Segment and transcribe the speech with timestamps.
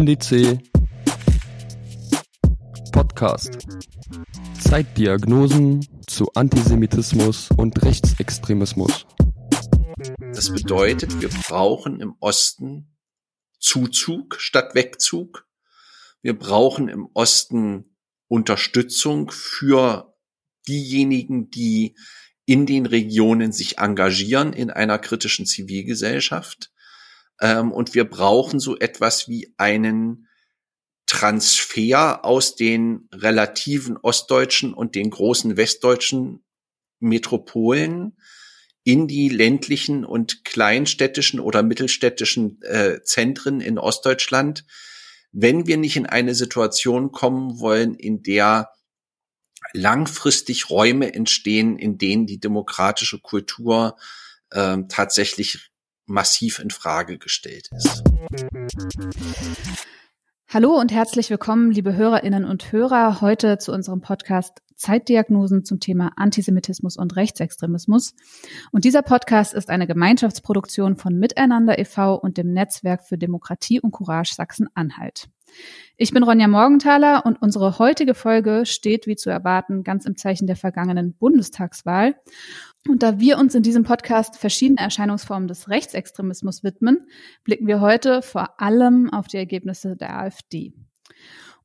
[0.00, 0.58] NDC
[2.90, 3.58] Podcast.
[4.58, 9.04] Zeitdiagnosen zu Antisemitismus und Rechtsextremismus.
[10.32, 12.96] Das bedeutet, wir brauchen im Osten
[13.58, 15.46] Zuzug statt Wegzug.
[16.22, 17.94] Wir brauchen im Osten
[18.26, 20.16] Unterstützung für
[20.66, 21.94] diejenigen, die
[22.46, 26.72] in den Regionen sich engagieren in einer kritischen Zivilgesellschaft.
[27.40, 30.28] Ähm, und wir brauchen so etwas wie einen
[31.06, 36.44] Transfer aus den relativen ostdeutschen und den großen westdeutschen
[37.00, 38.16] Metropolen
[38.84, 44.64] in die ländlichen und kleinstädtischen oder mittelstädtischen äh, Zentren in Ostdeutschland,
[45.32, 48.70] wenn wir nicht in eine Situation kommen wollen, in der
[49.72, 53.96] langfristig Räume entstehen, in denen die demokratische Kultur
[54.50, 55.69] äh, tatsächlich
[56.10, 58.02] massiv in Frage gestellt ist.
[60.48, 66.10] Hallo und herzlich willkommen, liebe Hörerinnen und Hörer, heute zu unserem Podcast Zeitdiagnosen zum Thema
[66.16, 68.14] Antisemitismus und Rechtsextremismus.
[68.72, 72.16] Und dieser Podcast ist eine Gemeinschaftsproduktion von Miteinander e.V.
[72.16, 75.28] und dem Netzwerk für Demokratie und Courage Sachsen-Anhalt.
[76.02, 80.46] Ich bin Ronja Morgenthaler und unsere heutige Folge steht, wie zu erwarten, ganz im Zeichen
[80.46, 82.14] der vergangenen Bundestagswahl.
[82.88, 87.06] Und da wir uns in diesem Podcast verschiedene Erscheinungsformen des Rechtsextremismus widmen,
[87.44, 90.72] blicken wir heute vor allem auf die Ergebnisse der AfD.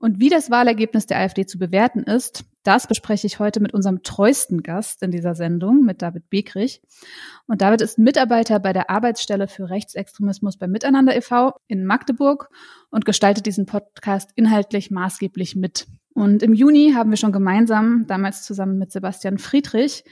[0.05, 4.03] Und wie das Wahlergebnis der AfD zu bewerten ist, das bespreche ich heute mit unserem
[4.03, 6.83] treuesten Gast in dieser Sendung, mit David Begrich.
[7.47, 11.53] Und David ist Mitarbeiter bei der Arbeitsstelle für Rechtsextremismus bei Miteinander e.V.
[11.67, 12.51] in Magdeburg
[12.91, 15.87] und gestaltet diesen Podcast inhaltlich maßgeblich mit.
[16.13, 20.03] Und im Juni haben wir schon gemeinsam, damals zusammen mit Sebastian Friedrich,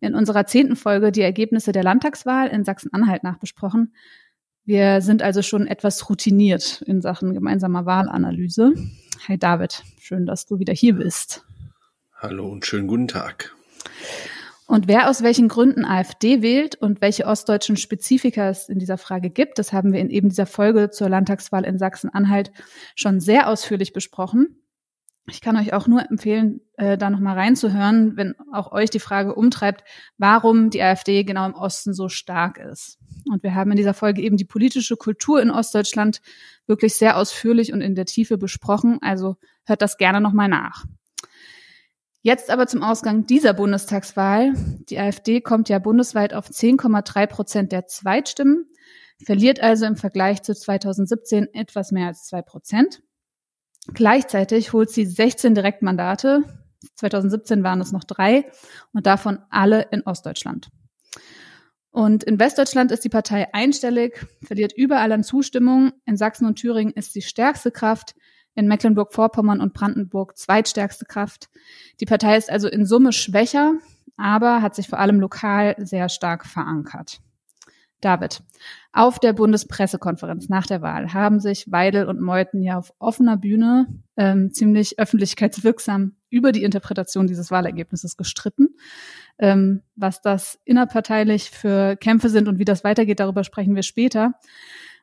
[0.00, 3.92] in unserer zehnten Folge die Ergebnisse der Landtagswahl in Sachsen-Anhalt nachbesprochen.
[4.64, 8.74] Wir sind also schon etwas routiniert in Sachen gemeinsamer Wahlanalyse.
[9.26, 11.44] Hi David, schön, dass du wieder hier bist.
[12.14, 13.56] Hallo und schönen guten Tag.
[14.68, 19.30] Und wer aus welchen Gründen AfD wählt und welche ostdeutschen Spezifika es in dieser Frage
[19.30, 22.52] gibt, das haben wir in eben dieser Folge zur Landtagswahl in Sachsen-Anhalt
[22.94, 24.61] schon sehr ausführlich besprochen.
[25.28, 29.34] Ich kann euch auch nur empfehlen, äh, da nochmal reinzuhören, wenn auch euch die Frage
[29.34, 29.84] umtreibt,
[30.18, 32.98] warum die AfD genau im Osten so stark ist.
[33.30, 36.20] Und wir haben in dieser Folge eben die politische Kultur in Ostdeutschland
[36.66, 38.98] wirklich sehr ausführlich und in der Tiefe besprochen.
[39.00, 40.84] Also hört das gerne nochmal nach.
[42.22, 44.54] Jetzt aber zum Ausgang dieser Bundestagswahl.
[44.88, 48.66] Die AfD kommt ja bundesweit auf 10,3 Prozent der Zweitstimmen,
[49.24, 53.02] verliert also im Vergleich zu 2017 etwas mehr als zwei Prozent.
[53.88, 56.44] Gleichzeitig holt sie 16 Direktmandate.
[56.96, 58.50] 2017 waren es noch drei
[58.92, 60.68] und davon alle in Ostdeutschland.
[61.90, 65.92] Und in Westdeutschland ist die Partei einstellig, verliert überall an Zustimmung.
[66.06, 68.14] In Sachsen und Thüringen ist sie stärkste Kraft.
[68.54, 71.48] In Mecklenburg-Vorpommern und Brandenburg zweitstärkste Kraft.
[72.00, 73.74] Die Partei ist also in Summe schwächer,
[74.16, 77.20] aber hat sich vor allem lokal sehr stark verankert.
[78.02, 78.42] David,
[78.92, 83.86] auf der Bundespressekonferenz nach der Wahl haben sich Weidel und Meuthen ja auf offener Bühne
[84.16, 88.76] ähm, ziemlich öffentlichkeitswirksam über die Interpretation dieses Wahlergebnisses gestritten.
[89.38, 94.34] Ähm, was das innerparteilich für Kämpfe sind und wie das weitergeht, darüber sprechen wir später.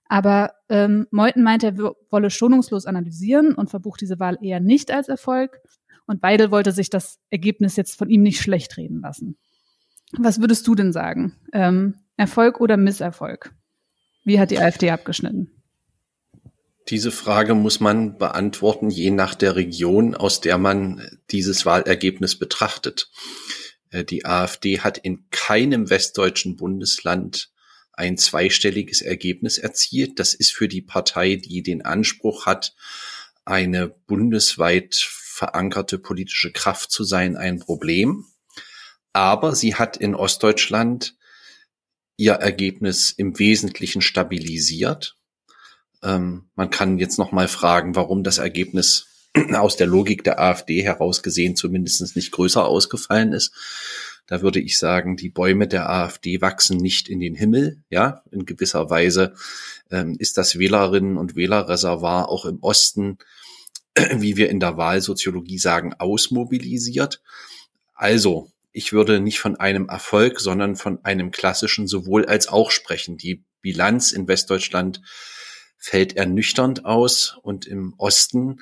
[0.05, 5.07] Aber ähm, Meuthen meint, er wolle schonungslos analysieren und verbucht diese Wahl eher nicht als
[5.07, 5.61] Erfolg.
[6.05, 9.37] Und Weidel wollte sich das Ergebnis jetzt von ihm nicht schlecht reden lassen.
[10.17, 11.35] Was würdest du denn sagen?
[11.53, 13.53] Ähm, Erfolg oder Misserfolg?
[14.25, 15.63] Wie hat die AfD abgeschnitten?
[16.89, 23.09] Diese Frage muss man beantworten, je nach der Region, aus der man dieses Wahlergebnis betrachtet.
[23.91, 27.51] Äh, die AfD hat in keinem westdeutschen Bundesland
[27.93, 30.19] ein zweistelliges Ergebnis erzielt.
[30.19, 32.75] Das ist für die Partei, die den Anspruch hat,
[33.45, 38.25] eine bundesweit verankerte politische Kraft zu sein, ein Problem.
[39.13, 41.15] Aber sie hat in Ostdeutschland
[42.19, 45.15] ihr Ergebnis im Wesentlichen stabilisiert.
[46.03, 49.07] Ähm, man kann jetzt noch mal fragen, warum das Ergebnis
[49.53, 53.53] aus der Logik der AfD heraus gesehen zumindest nicht größer ausgefallen ist.
[54.27, 57.81] Da würde ich sagen, die Bäume der AfD wachsen nicht in den Himmel.
[57.89, 59.33] Ja, in gewisser Weise
[59.89, 63.17] ähm, ist das Wählerinnen und Wählerreservoir auch im Osten,
[64.17, 67.21] wie wir in der Wahlsoziologie sagen, ausmobilisiert.
[67.95, 73.17] Also ich würde nicht von einem Erfolg, sondern von einem klassischen sowohl als auch sprechen.
[73.17, 75.01] Die Bilanz in Westdeutschland
[75.77, 78.61] fällt ernüchternd aus und im Osten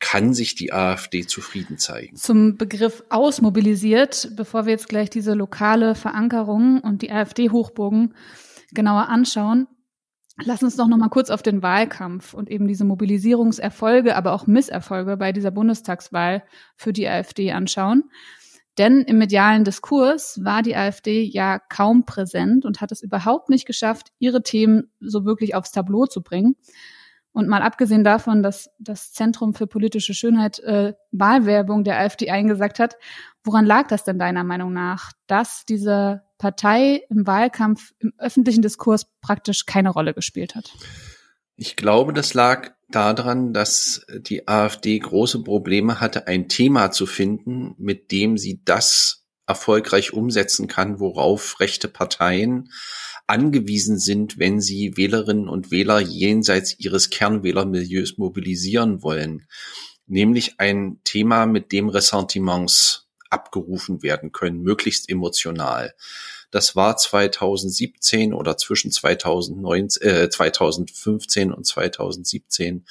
[0.00, 2.16] kann sich die AfD zufrieden zeigen.
[2.16, 8.14] Zum Begriff ausmobilisiert, bevor wir jetzt gleich diese lokale Verankerung und die AfD-Hochburgen
[8.72, 9.68] genauer anschauen,
[10.44, 14.46] Lass uns doch noch mal kurz auf den Wahlkampf und eben diese Mobilisierungserfolge, aber auch
[14.46, 16.42] Misserfolge bei dieser Bundestagswahl
[16.74, 18.04] für die AfD anschauen.
[18.78, 23.66] Denn im medialen Diskurs war die AfD ja kaum präsent und hat es überhaupt nicht
[23.66, 26.56] geschafft, ihre Themen so wirklich aufs Tableau zu bringen.
[27.32, 32.78] Und mal abgesehen davon, dass das Zentrum für politische Schönheit äh, Wahlwerbung der AfD eingesagt
[32.78, 32.96] hat,
[33.42, 39.06] woran lag das denn deiner Meinung nach, dass diese Partei im Wahlkampf im öffentlichen Diskurs
[39.22, 40.72] praktisch keine Rolle gespielt hat?
[41.64, 47.76] Ich glaube, das lag daran, dass die AfD große Probleme hatte, ein Thema zu finden,
[47.78, 52.72] mit dem sie das erfolgreich umsetzen kann, worauf rechte Parteien
[53.28, 59.46] angewiesen sind, wenn sie Wählerinnen und Wähler jenseits ihres Kernwählermilieus mobilisieren wollen.
[60.08, 65.94] Nämlich ein Thema, mit dem Ressentiments abgerufen werden können, möglichst emotional.
[66.52, 72.84] Das war 2017 oder zwischen 2019, äh, 2015 und 2017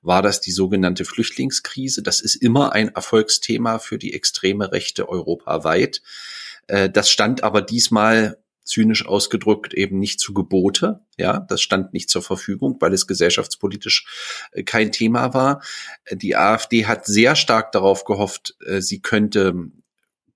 [0.00, 2.02] war das die sogenannte Flüchtlingskrise.
[2.02, 6.00] Das ist immer ein Erfolgsthema für die extreme Rechte europaweit.
[6.68, 8.38] Äh, das stand aber diesmal
[8.68, 11.00] zynisch ausgedrückt eben nicht zu Gebote.
[11.16, 15.62] Ja, das stand nicht zur Verfügung, weil es gesellschaftspolitisch äh, kein Thema war.
[16.12, 19.70] Die AfD hat sehr stark darauf gehofft, äh, sie könnte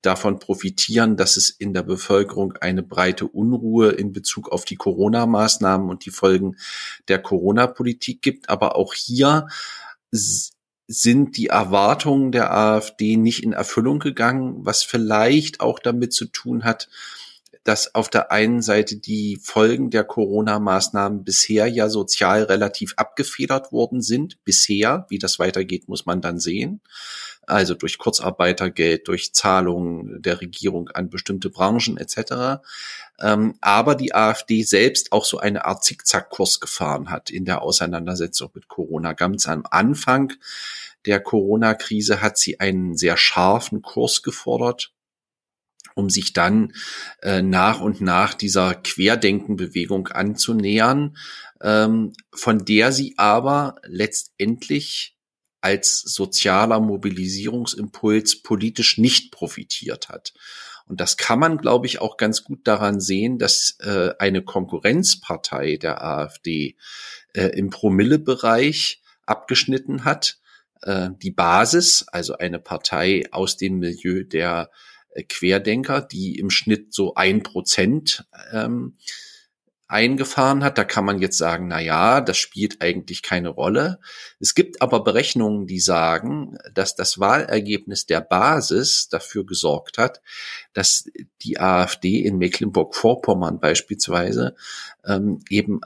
[0.02, 5.88] davon profitieren, dass es in der Bevölkerung eine breite Unruhe in Bezug auf die Corona-Maßnahmen
[5.88, 6.56] und die Folgen
[7.08, 8.50] der Corona-Politik gibt.
[8.50, 9.46] Aber auch hier
[10.88, 16.64] sind die Erwartungen der AfD nicht in Erfüllung gegangen, was vielleicht auch damit zu tun
[16.64, 16.88] hat,
[17.64, 24.02] dass auf der einen Seite die Folgen der Corona-Maßnahmen bisher ja sozial relativ abgefedert worden
[24.02, 24.42] sind.
[24.44, 26.80] Bisher, wie das weitergeht, muss man dann sehen.
[27.46, 32.62] Also durch Kurzarbeitergeld, durch Zahlungen der Regierung an bestimmte Branchen etc.
[33.20, 38.50] Ähm, aber die AfD selbst auch so eine Art Zickzackkurs gefahren hat in der Auseinandersetzung
[38.54, 39.12] mit Corona.
[39.12, 40.32] Ganz am Anfang
[41.04, 44.92] der Corona-Krise hat sie einen sehr scharfen Kurs gefordert
[45.94, 46.72] um sich dann
[47.22, 51.16] äh, nach und nach dieser Querdenkenbewegung anzunähern,
[51.60, 55.16] ähm, von der sie aber letztendlich
[55.60, 60.32] als sozialer Mobilisierungsimpuls politisch nicht profitiert hat.
[60.86, 65.76] Und das kann man, glaube ich, auch ganz gut daran sehen, dass äh, eine Konkurrenzpartei
[65.76, 66.76] der AfD
[67.32, 70.38] äh, im Promillebereich abgeschnitten hat.
[70.82, 74.70] Äh, die Basis, also eine Partei aus dem Milieu der
[75.28, 78.96] Querdenker, die im Schnitt so ein Prozent ähm,
[79.92, 80.78] eingefahren hat.
[80.78, 84.00] Da kann man jetzt sagen, na ja, das spielt eigentlich keine Rolle.
[84.40, 90.22] Es gibt aber Berechnungen, die sagen, dass das Wahlergebnis der Basis dafür gesorgt hat,
[90.72, 91.10] dass
[91.42, 94.56] die AfD in Mecklenburg-Vorpommern beispielsweise
[95.04, 95.82] ähm, eben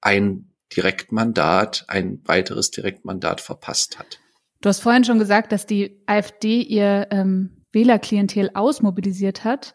[0.00, 4.18] ein Direktmandat, ein weiteres Direktmandat verpasst hat.
[4.60, 9.74] Du hast vorhin schon gesagt, dass die AfD ihr ähm, Wählerklientel ausmobilisiert hat.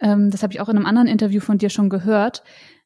[0.00, 2.42] Ähm, das habe ich auch in einem anderen Interview von dir schon gehört.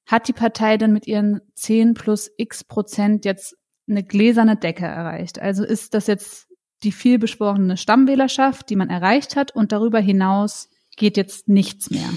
[0.07, 3.57] Hat die Partei denn mit ihren 10 plus x Prozent jetzt
[3.89, 5.41] eine gläserne Decke erreicht?
[5.41, 6.49] Also ist das jetzt
[6.83, 12.09] die viel beschworene Stammwählerschaft, die man erreicht hat und darüber hinaus geht jetzt nichts mehr?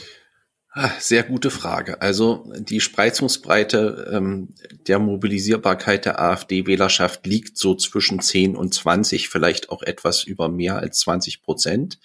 [0.71, 2.01] Ah, sehr gute Frage.
[2.01, 4.53] Also die Spreizungsbreite ähm,
[4.87, 10.77] der Mobilisierbarkeit der AfD-Wählerschaft liegt so zwischen 10 und 20, vielleicht auch etwas über mehr
[10.77, 11.99] als 20 Prozent.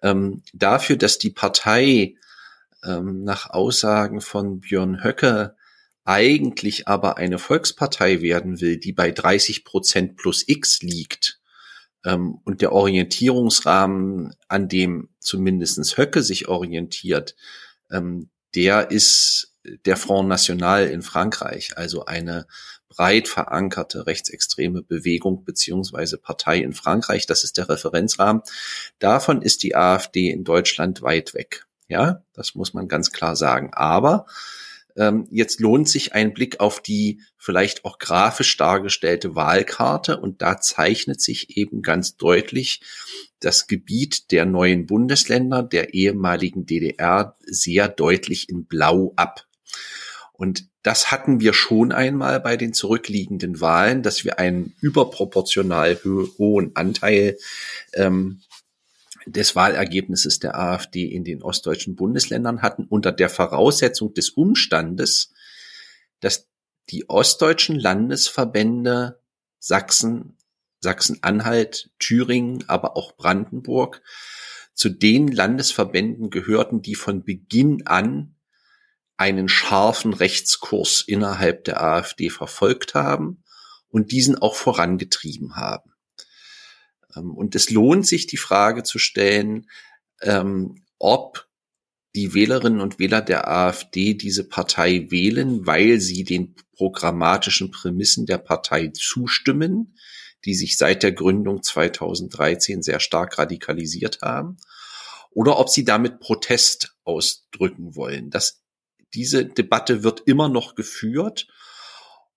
[0.00, 2.14] Ähm, dafür, dass die Partei
[2.84, 5.56] ähm, nach Aussagen von Björn Höcke
[6.04, 11.40] eigentlich aber eine Volkspartei werden will, die bei 30 Prozent plus X liegt,
[12.04, 17.34] ähm, und der Orientierungsrahmen, an dem zumindestens Höcke sich orientiert,
[17.90, 19.54] ähm, der ist
[19.84, 22.46] der Front National in Frankreich, also eine
[22.88, 27.26] breit verankerte rechtsextreme Bewegung beziehungsweise Partei in Frankreich.
[27.26, 28.42] Das ist der Referenzrahmen.
[28.98, 31.66] Davon ist die AfD in Deutschland weit weg.
[31.88, 33.70] Ja, das muss man ganz klar sagen.
[33.72, 34.26] Aber
[35.30, 41.20] jetzt lohnt sich ein Blick auf die vielleicht auch grafisch dargestellte Wahlkarte und da zeichnet
[41.20, 42.80] sich eben ganz deutlich
[43.40, 49.46] das Gebiet der neuen Bundesländer der ehemaligen DDR sehr deutlich in Blau ab.
[50.32, 55.98] Und das hatten wir schon einmal bei den zurückliegenden Wahlen, dass wir einen überproportional
[56.38, 57.36] hohen Anteil
[57.92, 58.40] ähm,
[59.32, 65.32] des Wahlergebnisses der AfD in den ostdeutschen Bundesländern hatten, unter der Voraussetzung des Umstandes,
[66.20, 66.48] dass
[66.90, 69.20] die ostdeutschen Landesverbände
[69.58, 70.36] Sachsen,
[70.80, 74.02] Sachsen-Anhalt, Thüringen, aber auch Brandenburg
[74.74, 78.36] zu den Landesverbänden gehörten, die von Beginn an
[79.16, 83.42] einen scharfen Rechtskurs innerhalb der AfD verfolgt haben
[83.88, 85.92] und diesen auch vorangetrieben haben.
[87.16, 89.68] Ähm, und es lohnt sich, die Frage zu stellen,
[90.22, 91.48] ähm, ob
[92.14, 98.38] die Wählerinnen und Wähler der AfD diese Partei wählen, weil sie den programmatischen Prämissen der
[98.38, 99.96] Partei zustimmen,
[100.44, 104.56] die sich seit der Gründung 2013 sehr stark radikalisiert haben,
[105.30, 108.30] oder ob sie damit Protest ausdrücken wollen.
[108.30, 108.62] Das,
[109.14, 111.48] diese Debatte wird immer noch geführt,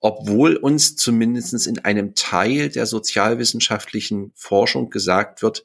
[0.02, 5.64] obwohl uns zumindest in einem Teil der sozialwissenschaftlichen Forschung gesagt wird,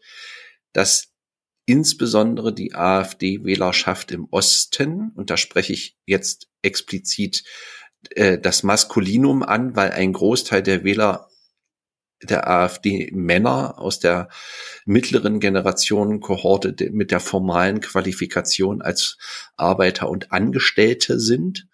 [0.73, 1.09] dass
[1.64, 7.45] insbesondere die AfD-Wählerschaft im Osten, und da spreche ich jetzt explizit
[8.11, 11.28] äh, das Maskulinum an, weil ein Großteil der Wähler
[12.23, 14.28] der AfD Männer aus der
[14.85, 19.19] mittleren Generation Kohorte mit der formalen Qualifikation als
[19.57, 21.69] Arbeiter und Angestellte sind.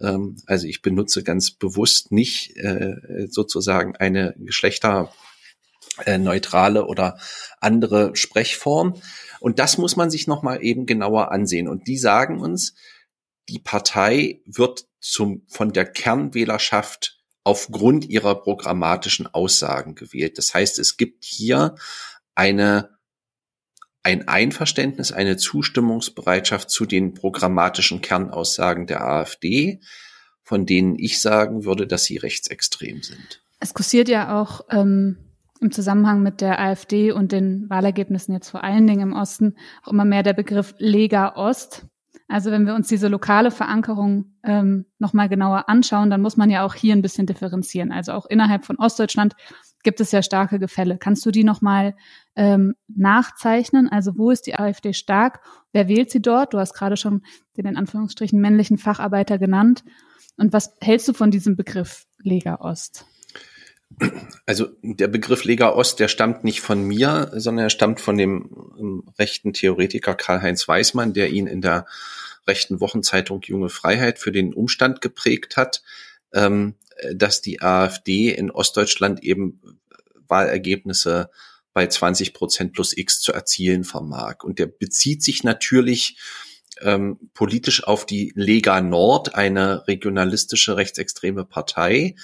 [0.00, 7.18] Ähm, also ich benutze ganz bewusst nicht äh, sozusagen eine geschlechterneutrale oder
[7.60, 8.94] andere Sprechform.
[9.40, 11.68] Und das muss man sich nochmal eben genauer ansehen.
[11.68, 12.74] Und die sagen uns,
[13.48, 20.38] die Partei wird zum, von der Kernwählerschaft aufgrund ihrer programmatischen Aussagen gewählt.
[20.38, 21.74] Das heißt, es gibt hier
[22.34, 22.93] eine,
[24.04, 29.80] ein Einverständnis, eine Zustimmungsbereitschaft zu den programmatischen Kernaussagen der AfD,
[30.42, 33.42] von denen ich sagen würde, dass sie rechtsextrem sind.
[33.60, 35.16] Es kursiert ja auch ähm,
[35.60, 39.92] im Zusammenhang mit der AfD und den Wahlergebnissen jetzt vor allen Dingen im Osten auch
[39.92, 41.86] immer mehr der Begriff Lega Ost.
[42.28, 46.64] Also wenn wir uns diese lokale Verankerung ähm, nochmal genauer anschauen, dann muss man ja
[46.64, 47.90] auch hier ein bisschen differenzieren.
[47.90, 49.34] Also auch innerhalb von Ostdeutschland
[49.84, 50.98] gibt es ja starke Gefälle.
[50.98, 51.94] Kannst du die nochmal
[52.34, 53.88] ähm, nachzeichnen?
[53.88, 55.40] Also wo ist die AfD stark?
[55.72, 56.52] Wer wählt sie dort?
[56.52, 57.22] Du hast gerade schon
[57.56, 59.84] den in Anführungsstrichen männlichen Facharbeiter genannt.
[60.36, 63.06] Und was hältst du von diesem Begriff Lega Ost?
[64.46, 68.74] Also der Begriff Lega Ost, der stammt nicht von mir, sondern er stammt von dem
[68.78, 71.86] ähm, rechten Theoretiker Karl-Heinz Weismann, der ihn in der
[72.46, 75.82] rechten Wochenzeitung Junge Freiheit für den Umstand geprägt hat,
[76.32, 76.74] ähm,
[77.14, 79.60] dass die AfD in Ostdeutschland eben
[80.28, 81.30] Wahlergebnisse
[81.72, 84.44] bei 20 Prozent plus X zu erzielen vermag.
[84.44, 86.18] Und der bezieht sich natürlich
[86.80, 92.14] ähm, politisch auf die Lega Nord, eine regionalistische rechtsextreme Partei,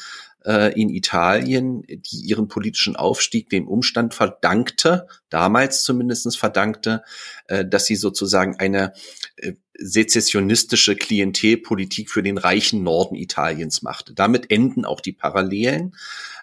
[0.45, 7.03] äh, in Italien, die ihren politischen Aufstieg dem Umstand verdankte, damals zumindestens verdankte,
[7.47, 8.95] äh, dass sie sozusagen eine
[9.37, 14.15] äh, sezessionistische Klientelpolitik für den reichen Norden Italiens machte.
[14.15, 15.95] Damit enden auch die Parallelen,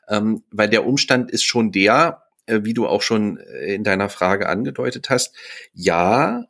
[0.07, 5.09] ähm, weil der Umstand ist schon der, wie du auch schon in deiner Frage angedeutet
[5.09, 5.35] hast,
[5.73, 6.45] ja,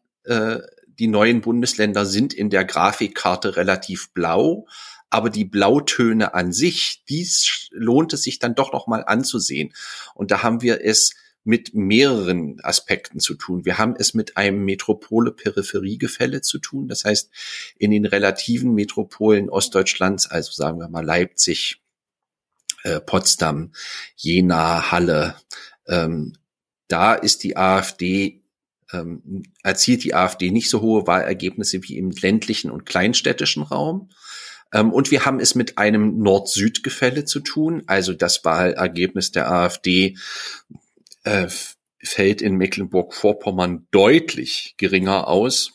[0.99, 4.67] die neuen Bundesländer sind in der Grafikkarte relativ blau,
[5.09, 9.73] aber die Blautöne an sich, dies lohnt es sich dann doch noch mal anzusehen.
[10.13, 13.63] Und da haben wir es mit mehreren Aspekten zu tun.
[13.63, 16.89] Wir haben es mit einem Metropole-Peripherie-Gefälle zu tun.
[16.89, 17.29] Das heißt,
[17.77, 21.81] in den relativen Metropolen Ostdeutschlands, also sagen wir mal Leipzig,
[22.83, 23.71] äh, Potsdam,
[24.17, 25.35] Jena, Halle,
[25.87, 26.33] ähm,
[26.89, 28.43] da ist die AfD
[28.91, 34.09] ähm, erzielt die AfD nicht so hohe Wahlergebnisse wie im ländlichen und kleinstädtischen Raum.
[34.73, 37.83] Ähm, und wir haben es mit einem Nord-Süd-Gefälle zu tun.
[37.87, 40.17] Also das Wahlergebnis der AfD
[41.23, 41.47] äh,
[42.03, 45.73] fällt in Mecklenburg-Vorpommern deutlich geringer aus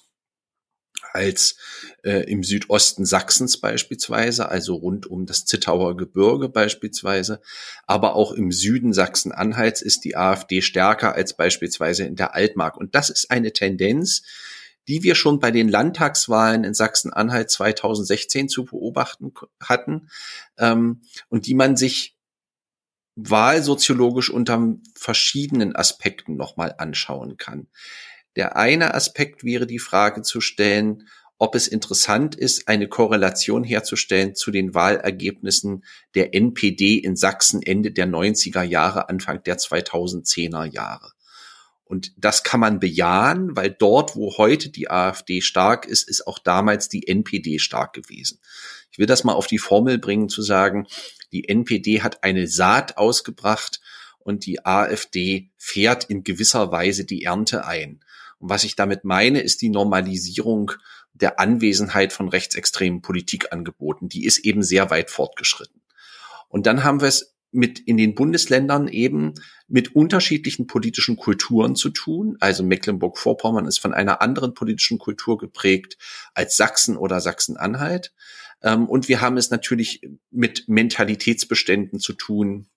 [1.12, 1.56] als
[2.04, 7.40] äh, im Südosten Sachsens beispielsweise, also rund um das Zittauer Gebirge beispielsweise.
[7.86, 12.76] Aber auch im Süden Sachsen-Anhalts ist die AfD stärker als beispielsweise in der Altmark.
[12.76, 14.22] Und das ist eine Tendenz,
[14.88, 20.08] die wir schon bei den Landtagswahlen in Sachsen-Anhalt 2016 zu beobachten hatten
[20.58, 22.16] ähm, und die man sich
[23.14, 27.68] wahlsoziologisch unter verschiedenen Aspekten nochmal anschauen kann.
[28.36, 31.08] Der eine Aspekt wäre die Frage zu stellen,
[31.38, 35.84] ob es interessant ist, eine Korrelation herzustellen zu den Wahlergebnissen
[36.14, 41.12] der NPD in Sachsen Ende der 90er Jahre, Anfang der 2010er Jahre.
[41.84, 46.38] Und das kann man bejahen, weil dort, wo heute die AfD stark ist, ist auch
[46.38, 48.38] damals die NPD stark gewesen.
[48.90, 50.86] Ich will das mal auf die Formel bringen, zu sagen,
[51.32, 53.80] die NPD hat eine Saat ausgebracht
[54.18, 58.00] und die AfD fährt in gewisser Weise die Ernte ein.
[58.38, 60.72] Und was ich damit meine, ist die Normalisierung
[61.14, 64.08] der Anwesenheit von rechtsextremen Politikangeboten.
[64.08, 65.80] Die ist eben sehr weit fortgeschritten.
[66.48, 69.34] Und dann haben wir es mit in den Bundesländern eben
[69.68, 72.36] mit unterschiedlichen politischen Kulturen zu tun.
[72.40, 75.98] Also Mecklenburg-Vorpommern ist von einer anderen politischen Kultur geprägt
[76.34, 78.12] als Sachsen oder Sachsen-Anhalt.
[78.62, 82.68] Ähm, und wir haben es natürlich mit Mentalitätsbeständen zu tun,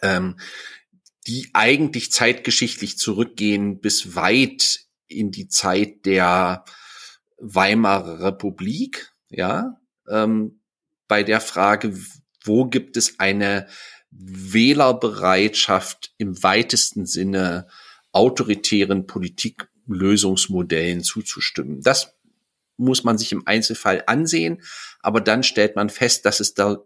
[0.00, 0.38] ähm,
[1.26, 6.64] die eigentlich zeitgeschichtlich zurückgehen bis weit in die Zeit der
[7.36, 10.60] Weimarer Republik, ja, ähm,
[11.08, 11.94] bei der Frage,
[12.44, 13.66] wo gibt es eine
[14.10, 17.66] Wählerbereitschaft im weitesten Sinne
[18.12, 21.80] autoritären Politiklösungsmodellen zuzustimmen.
[21.80, 22.14] Das
[22.76, 24.62] muss man sich im Einzelfall ansehen,
[25.00, 26.78] aber dann stellt man fest, dass es da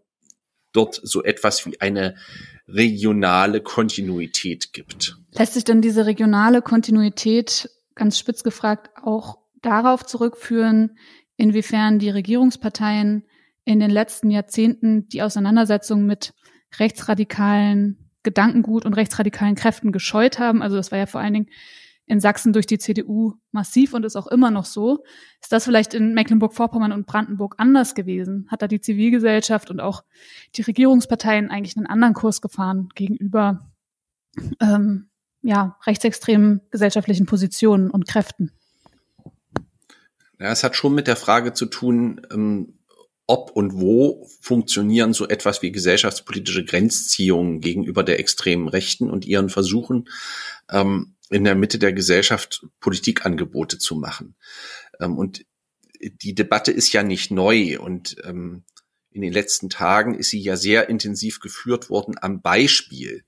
[0.72, 2.16] dort so etwas wie eine
[2.68, 5.16] regionale Kontinuität gibt.
[5.32, 10.98] Lässt sich denn diese regionale Kontinuität ganz spitz gefragt auch darauf zurückführen,
[11.36, 13.24] inwiefern die Regierungsparteien
[13.66, 16.32] in den letzten Jahrzehnten die Auseinandersetzung mit
[16.78, 20.62] rechtsradikalen Gedankengut und rechtsradikalen Kräften gescheut haben.
[20.62, 21.50] Also das war ja vor allen Dingen
[22.06, 25.02] in Sachsen durch die CDU massiv und ist auch immer noch so.
[25.42, 28.46] Ist das vielleicht in Mecklenburg-Vorpommern und Brandenburg anders gewesen?
[28.48, 30.04] Hat da die Zivilgesellschaft und auch
[30.54, 33.72] die Regierungsparteien eigentlich einen anderen Kurs gefahren gegenüber
[34.60, 35.08] ähm,
[35.42, 38.52] ja, rechtsextremen gesellschaftlichen Positionen und Kräften?
[40.38, 42.75] Ja, es hat schon mit der Frage zu tun, ähm,
[43.26, 49.48] ob und wo funktionieren so etwas wie gesellschaftspolitische Grenzziehungen gegenüber der extremen Rechten und ihren
[49.48, 50.08] Versuchen,
[50.70, 54.36] ähm, in der Mitte der Gesellschaft Politikangebote zu machen.
[55.00, 55.44] Ähm, und
[56.00, 58.64] die Debatte ist ja nicht neu und ähm,
[59.10, 63.24] in den letzten Tagen ist sie ja sehr intensiv geführt worden am Beispiel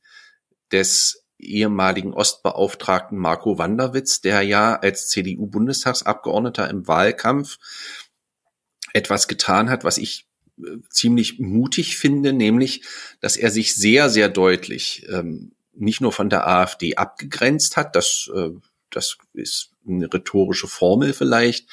[0.71, 7.59] des ehemaligen Ostbeauftragten Marco Wanderwitz, der ja als CDU-Bundestagsabgeordneter im Wahlkampf
[8.99, 10.27] etwas getan hat, was ich
[10.59, 12.83] äh, ziemlich mutig finde, nämlich,
[13.21, 18.31] dass er sich sehr, sehr deutlich ähm, nicht nur von der AfD abgegrenzt hat, das,
[18.35, 18.51] äh,
[18.91, 21.69] das ist eine rhetorische Formel vielleicht,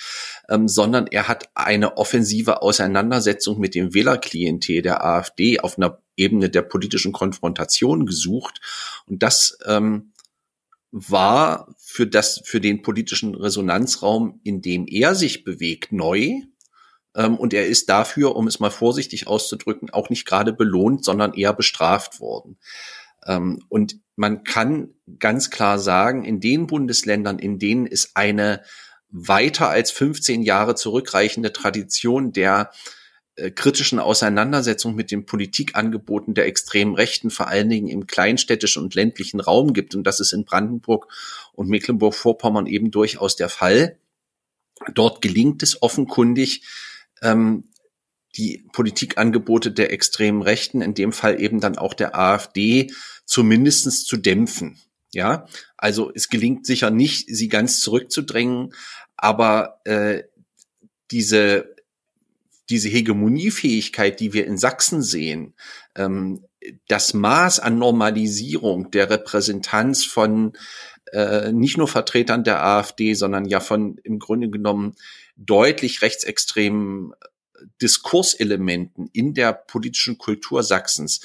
[0.49, 6.49] ähm, sondern er hat eine offensive Auseinandersetzung mit dem Wählerklientel der AfD auf einer Ebene
[6.49, 8.61] der politischen Konfrontation gesucht.
[9.05, 10.13] Und das ähm,
[10.91, 16.41] war für das, für den politischen Resonanzraum, in dem er sich bewegt, neu.
[17.15, 21.33] Ähm, und er ist dafür, um es mal vorsichtig auszudrücken, auch nicht gerade belohnt, sondern
[21.33, 22.57] eher bestraft worden.
[23.25, 28.61] Ähm, und man kann ganz klar sagen, in den Bundesländern, in denen es eine
[29.09, 32.71] weiter als 15 Jahre zurückreichende Tradition der
[33.35, 38.95] äh, kritischen Auseinandersetzung mit den Politikangeboten der extremen Rechten, vor allen Dingen im kleinstädtischen und
[38.95, 39.95] ländlichen Raum gibt.
[39.95, 41.07] Und das ist in Brandenburg
[41.53, 43.97] und Mecklenburg-Vorpommern eben durchaus der Fall.
[44.93, 46.63] Dort gelingt es offenkundig,
[47.25, 47.65] ähm,
[48.37, 52.91] die Politikangebote der extremen Rechten, in dem Fall eben dann auch der AfD,
[53.25, 54.77] zumindestens zu dämpfen.
[55.13, 58.73] Ja, also es gelingt sicher nicht, sie ganz zurückzudrängen,
[59.15, 60.23] aber äh,
[61.11, 61.75] diese
[62.69, 65.53] diese Hegemoniefähigkeit, die wir in Sachsen sehen,
[65.95, 66.45] ähm,
[66.87, 70.53] das Maß an Normalisierung der Repräsentanz von
[71.11, 74.95] äh, nicht nur Vertretern der AfD, sondern ja von im Grunde genommen
[75.35, 77.13] deutlich rechtsextremen
[77.81, 81.21] Diskurselementen in der politischen Kultur Sachsens,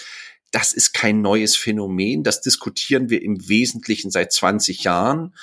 [0.51, 2.25] das ist kein neues Phänomen.
[2.25, 5.35] Das diskutieren wir im Wesentlichen seit 20 Jahren.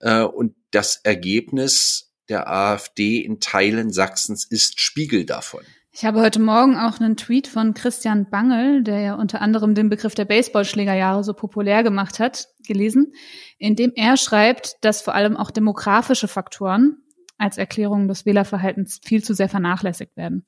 [0.00, 5.62] Äh, und das Ergebnis der AfD in Teilen Sachsens ist Spiegel davon.
[5.92, 9.88] Ich habe heute Morgen auch einen Tweet von Christian Bangel, der ja unter anderem den
[9.88, 13.14] Begriff der Baseballschlägerjahre so populär gemacht hat, gelesen,
[13.56, 16.98] in dem er schreibt, dass vor allem auch demografische Faktoren
[17.38, 20.44] als Erklärung des Wählerverhaltens viel zu sehr vernachlässigt werden.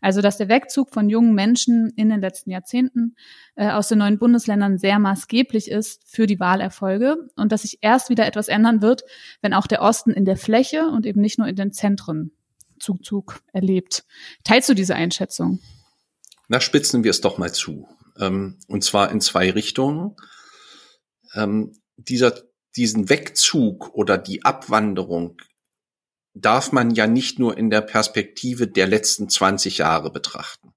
[0.00, 3.16] Also dass der Wegzug von jungen Menschen in den letzten Jahrzehnten
[3.54, 8.10] äh, aus den neuen Bundesländern sehr maßgeblich ist für die Wahlerfolge und dass sich erst
[8.10, 9.02] wieder etwas ändern wird,
[9.40, 12.32] wenn auch der Osten in der Fläche und eben nicht nur in den Zentren
[12.82, 14.04] Zugzug erlebt.
[14.44, 15.60] Teilst du diese Einschätzung?
[16.48, 17.88] Na, spitzen wir es doch mal zu.
[18.18, 20.16] Ähm, und zwar in zwei Richtungen.
[21.34, 22.34] Ähm, dieser,
[22.76, 25.36] diesen Wegzug oder die Abwanderung
[26.34, 30.72] darf man ja nicht nur in der Perspektive der letzten 20 Jahre betrachten,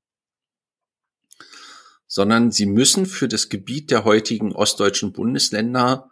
[2.07, 6.11] sondern sie müssen für das Gebiet der heutigen ostdeutschen Bundesländer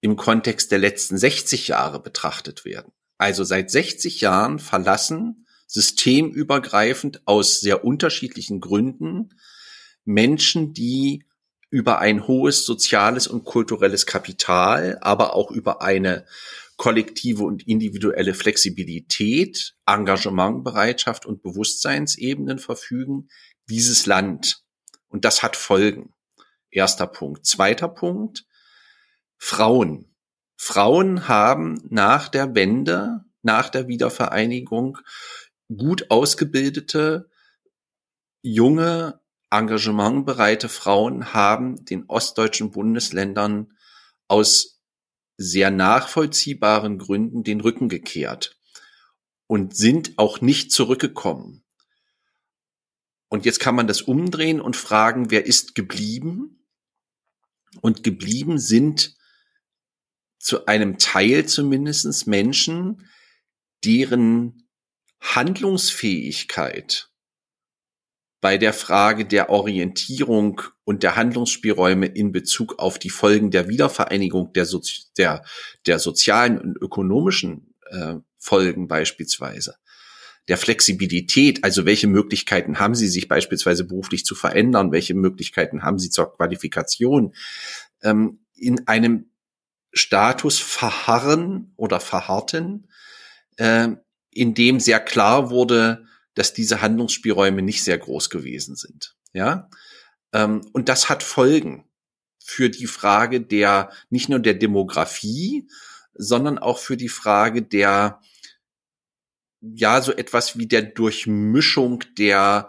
[0.00, 2.92] im Kontext der letzten 60 Jahre betrachtet werden.
[3.18, 9.30] Also seit 60 Jahren verlassen systemübergreifend aus sehr unterschiedlichen Gründen
[10.04, 11.24] Menschen, die
[11.70, 16.26] über ein hohes soziales und kulturelles Kapital, aber auch über eine
[16.82, 23.28] kollektive und individuelle Flexibilität, Engagementbereitschaft und Bewusstseinsebenen verfügen,
[23.68, 24.64] dieses Land.
[25.06, 26.12] Und das hat Folgen.
[26.72, 27.46] Erster Punkt.
[27.46, 28.46] Zweiter Punkt.
[29.38, 30.12] Frauen.
[30.56, 34.98] Frauen haben nach der Wende, nach der Wiedervereinigung
[35.68, 37.30] gut ausgebildete,
[38.42, 39.20] junge,
[39.52, 43.72] engagementbereite Frauen haben den ostdeutschen Bundesländern
[44.26, 44.71] aus
[45.36, 48.58] sehr nachvollziehbaren Gründen den Rücken gekehrt
[49.46, 51.64] und sind auch nicht zurückgekommen.
[53.28, 56.66] Und jetzt kann man das umdrehen und fragen, wer ist geblieben?
[57.80, 59.16] Und geblieben sind
[60.38, 63.08] zu einem Teil zumindestens Menschen,
[63.84, 64.68] deren
[65.20, 67.11] Handlungsfähigkeit
[68.42, 74.52] bei der Frage der Orientierung und der Handlungsspielräume in Bezug auf die Folgen der Wiedervereinigung
[74.52, 75.44] der, Sozi der,
[75.86, 79.76] der sozialen und ökonomischen äh, Folgen beispielsweise,
[80.48, 86.00] der Flexibilität, also welche Möglichkeiten haben Sie, sich beispielsweise beruflich zu verändern, welche Möglichkeiten haben
[86.00, 87.34] Sie zur Qualifikation,
[88.02, 89.30] ähm, in einem
[89.92, 92.88] Status verharren oder verharrten,
[93.56, 93.90] äh,
[94.32, 99.16] in dem sehr klar wurde, dass diese Handlungsspielräume nicht sehr groß gewesen sind.
[99.32, 99.68] Ja,
[100.32, 101.88] ähm, und das hat Folgen
[102.44, 105.68] für die Frage der nicht nur der Demografie,
[106.14, 108.20] sondern auch für die Frage der
[109.60, 112.68] ja so etwas wie der Durchmischung der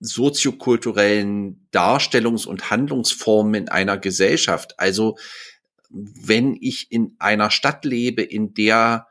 [0.00, 4.78] soziokulturellen Darstellungs- und Handlungsformen in einer Gesellschaft.
[4.78, 5.16] Also
[5.90, 9.08] wenn ich in einer Stadt lebe, in der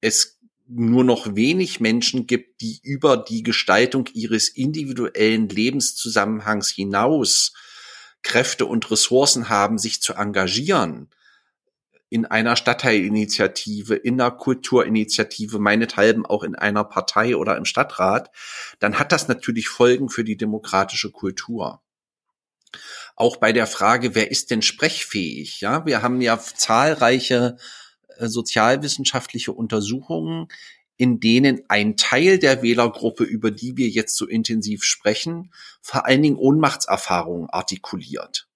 [0.00, 0.33] es
[0.66, 7.52] nur noch wenig Menschen gibt, die über die Gestaltung ihres individuellen Lebenszusammenhangs hinaus
[8.22, 11.10] Kräfte und Ressourcen haben, sich zu engagieren
[12.14, 18.30] in einer Stadtteilinitiative, in einer Kulturinitiative, meinethalben auch in einer Partei oder im Stadtrat,
[18.78, 21.82] dann hat das natürlich Folgen für die demokratische Kultur.
[23.16, 25.60] Auch bei der Frage, wer ist denn sprechfähig?
[25.60, 27.56] Ja, wir haben ja zahlreiche
[28.18, 30.48] sozialwissenschaftliche Untersuchungen,
[30.96, 36.22] in denen ein Teil der Wählergruppe, über die wir jetzt so intensiv sprechen, vor allen
[36.22, 38.48] Dingen Ohnmachtserfahrungen artikuliert.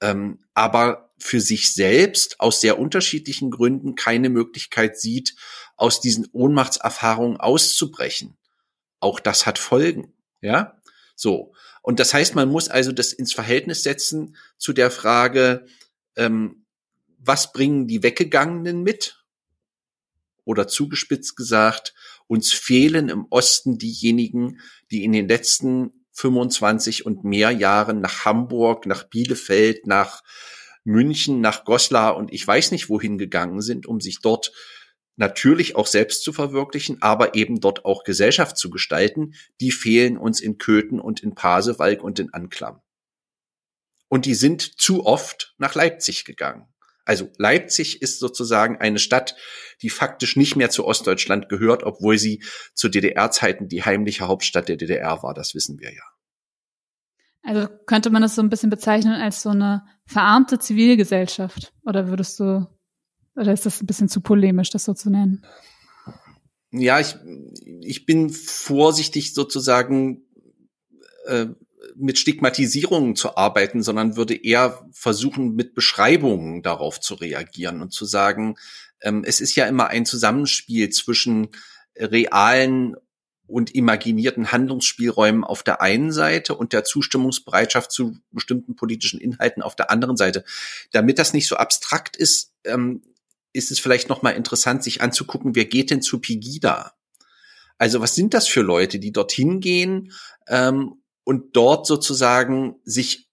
[0.00, 5.34] Ähm, aber für sich selbst aus sehr unterschiedlichen Gründen keine Möglichkeit sieht,
[5.76, 8.36] aus diesen Ohnmachtserfahrungen auszubrechen.
[9.00, 10.12] Auch das hat Folgen.
[10.40, 10.80] Ja,
[11.16, 11.54] so.
[11.82, 15.66] Und das heißt, man muss also das ins Verhältnis setzen zu der Frage,
[16.16, 16.63] ähm,
[17.26, 19.24] was bringen die Weggegangenen mit?
[20.44, 21.94] Oder zugespitzt gesagt,
[22.26, 24.60] uns fehlen im Osten diejenigen,
[24.90, 30.22] die in den letzten 25 und mehr Jahren nach Hamburg, nach Bielefeld, nach
[30.84, 34.52] München, nach Goslar und ich weiß nicht wohin gegangen sind, um sich dort
[35.16, 40.40] natürlich auch selbst zu verwirklichen, aber eben dort auch Gesellschaft zu gestalten, die fehlen uns
[40.40, 42.80] in Köthen und in Pasewalk und in Anklam.
[44.08, 46.73] Und die sind zu oft nach Leipzig gegangen.
[47.04, 49.36] Also Leipzig ist sozusagen eine Stadt,
[49.82, 52.42] die faktisch nicht mehr zu Ostdeutschland gehört, obwohl sie
[52.74, 55.34] zu DDR-Zeiten die heimliche Hauptstadt der DDR war.
[55.34, 56.02] Das wissen wir ja.
[57.42, 61.74] Also könnte man das so ein bisschen bezeichnen als so eine verarmte Zivilgesellschaft?
[61.84, 62.66] Oder würdest du,
[63.36, 65.44] oder ist das ein bisschen zu polemisch, das so zu nennen?
[66.70, 67.16] Ja, ich,
[67.82, 70.22] ich bin vorsichtig sozusagen,
[71.26, 71.46] äh,
[71.96, 78.04] mit Stigmatisierungen zu arbeiten, sondern würde eher versuchen, mit Beschreibungen darauf zu reagieren und zu
[78.04, 78.56] sagen,
[79.00, 81.48] ähm, es ist ja immer ein Zusammenspiel zwischen
[81.96, 82.96] realen
[83.46, 89.76] und imaginierten Handlungsspielräumen auf der einen Seite und der Zustimmungsbereitschaft zu bestimmten politischen Inhalten auf
[89.76, 90.44] der anderen Seite.
[90.92, 93.02] Damit das nicht so abstrakt ist, ähm,
[93.52, 96.94] ist es vielleicht noch mal interessant, sich anzugucken, wer geht denn zu Pegida?
[97.78, 100.12] Also was sind das für Leute, die dorthin gehen
[100.48, 100.94] ähm,
[101.24, 103.28] und dort sozusagen sich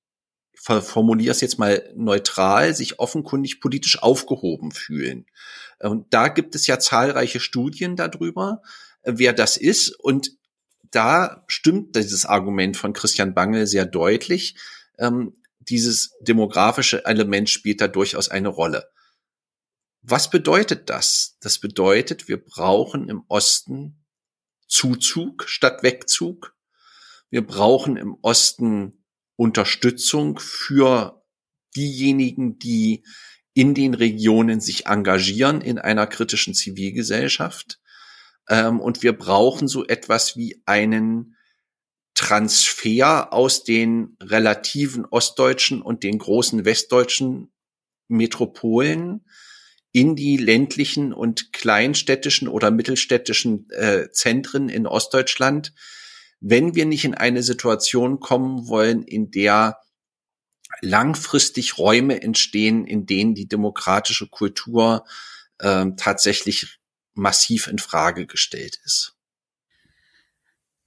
[0.53, 5.25] formuliere es jetzt mal neutral, sich offenkundig politisch aufgehoben fühlen.
[5.79, 8.61] Und da gibt es ja zahlreiche Studien darüber,
[9.03, 9.89] wer das ist.
[9.89, 10.31] Und
[10.91, 14.55] da stimmt dieses Argument von Christian Bangel sehr deutlich.
[14.99, 18.89] Ähm, dieses demografische Element spielt da durchaus eine Rolle.
[20.03, 21.37] Was bedeutet das?
[21.41, 24.03] Das bedeutet, wir brauchen im Osten
[24.67, 26.55] Zuzug statt Wegzug.
[27.31, 29.05] Wir brauchen im Osten
[29.37, 31.23] Unterstützung für
[31.75, 33.03] diejenigen, die
[33.53, 37.79] in den Regionen sich engagieren in einer kritischen Zivilgesellschaft.
[38.49, 41.37] Ähm, und wir brauchen so etwas wie einen
[42.13, 47.51] Transfer aus den relativen ostdeutschen und den großen westdeutschen
[48.09, 49.25] Metropolen
[49.93, 55.73] in die ländlichen und kleinstädtischen oder mittelstädtischen äh, Zentren in Ostdeutschland,
[56.41, 59.77] wenn wir nicht in eine Situation kommen wollen, in der
[60.81, 65.05] langfristig Räume entstehen, in denen die demokratische Kultur
[65.59, 66.79] äh, tatsächlich
[67.13, 69.15] massiv in Frage gestellt ist.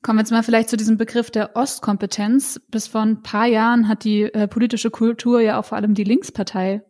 [0.03, 2.61] Kommen wir jetzt mal vielleicht zu diesem Begriff der Ostkompetenz.
[2.69, 6.05] Bis vor ein paar Jahren hat die äh, politische Kultur ja auch vor allem die
[6.05, 6.83] Linkspartei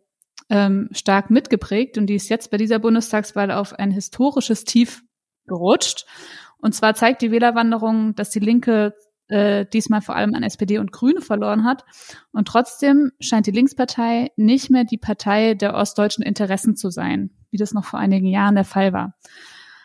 [0.49, 5.03] ähm, stark mitgeprägt und die ist jetzt bei dieser Bundestagswahl auf ein historisches Tief
[5.47, 6.05] gerutscht.
[6.65, 8.95] Und zwar zeigt die Wählerwanderung, dass die Linke
[9.27, 11.85] äh, diesmal vor allem an SPD und Grüne verloren hat.
[12.31, 17.57] Und trotzdem scheint die Linkspartei nicht mehr die Partei der ostdeutschen Interessen zu sein, wie
[17.57, 19.13] das noch vor einigen Jahren der Fall war.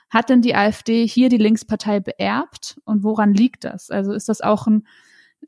[0.08, 3.90] Hat denn die AfD hier die Linkspartei beerbt und woran liegt das?
[3.90, 4.86] Also ist das auch ein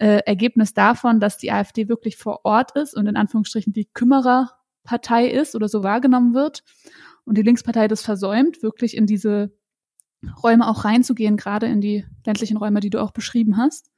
[0.00, 5.28] äh, Ergebnis davon, dass die AfD wirklich vor Ort ist und in Anführungsstrichen die Kümmererpartei
[5.28, 6.62] ist oder so wahrgenommen wird
[7.24, 9.50] und die Linkspartei das versäumt, wirklich in diese
[10.42, 13.90] Räume auch reinzugehen, gerade in die ländlichen Räume, die du auch beschrieben hast.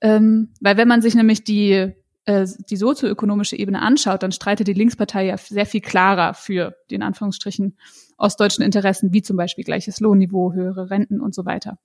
[0.00, 4.72] Ähm, weil wenn man sich nämlich die äh, die sozioökonomische Ebene anschaut, dann streitet die
[4.72, 7.76] Linkspartei ja sehr viel klarer für die in Anführungsstrichen
[8.16, 11.78] ostdeutschen Interessen, wie zum Beispiel gleiches Lohnniveau, höhere Renten und so weiter.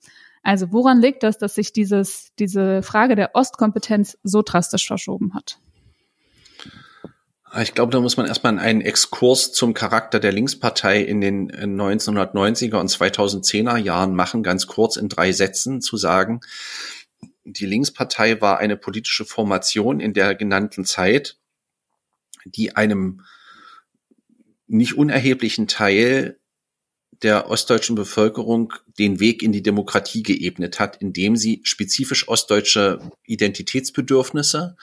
[0.43, 5.59] Also woran liegt das, dass sich dieses, diese Frage der Ostkompetenz so drastisch verschoben hat?
[7.61, 12.75] Ich glaube, da muss man erstmal einen Exkurs zum Charakter der Linkspartei in den 1990er
[12.75, 16.41] und 2010er Jahren machen, ganz kurz in drei Sätzen zu sagen,
[17.45, 21.37] die Linkspartei war eine politische Formation in der genannten Zeit,
[22.43, 23.21] die einem
[24.67, 26.39] nicht unerheblichen Teil
[27.23, 34.75] der ostdeutschen Bevölkerung den Weg in die Demokratie geebnet hat, indem sie spezifisch ostdeutsche Identitätsbedürfnisse,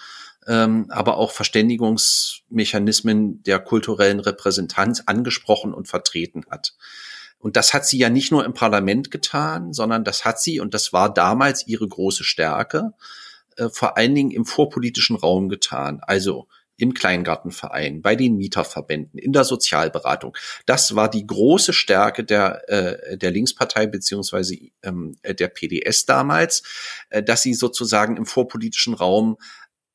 [0.46, 6.74] ähm, aber auch Verständigungsmechanismen der kulturellen Repräsentanz angesprochen und vertreten hat.
[7.38, 10.72] Und das hat sie ja nicht nur im Parlament getan, sondern das hat sie, und
[10.72, 12.92] das war damals ihre große Stärke,
[13.56, 16.00] äh, vor allen Dingen im vorpolitischen Raum getan.
[16.02, 20.36] Also im Kleingartenverein, bei den Mieterverbänden, in der Sozialberatung.
[20.66, 26.62] Das war die große Stärke der, äh, der Linkspartei beziehungsweise ähm, der PDS damals,
[27.10, 29.36] äh, dass sie sozusagen im vorpolitischen Raum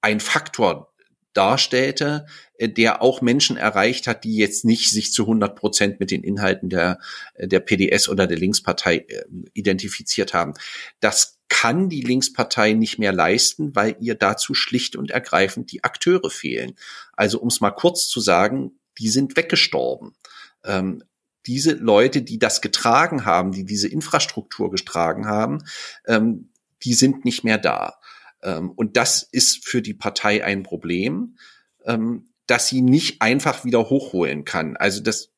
[0.02, 0.94] ein Faktor
[1.34, 2.26] darstellte,
[2.58, 6.24] äh, der auch Menschen erreicht hat, die jetzt nicht sich zu 100 Prozent mit den
[6.24, 7.00] Inhalten der,
[7.36, 10.54] äh, der PDS oder der Linkspartei äh, identifiziert haben.
[11.00, 16.30] Das kann die Linkspartei nicht mehr leisten, weil ihr dazu schlicht und ergreifend die Akteure
[16.30, 16.76] fehlen.
[17.14, 20.16] Also um es mal kurz zu sagen, die sind weggestorben.
[20.64, 21.04] Ähm,
[21.48, 25.64] diese Leute, die das getragen haben, die diese Infrastruktur getragen haben,
[26.06, 26.50] ähm,
[26.84, 27.99] die sind nicht mehr da.
[28.44, 31.38] Ähm, und das ist für die Partei ein Problem,
[31.86, 34.76] ähm, dass sie nicht einfach wieder hochholen kann.
[34.78, 35.32] Also das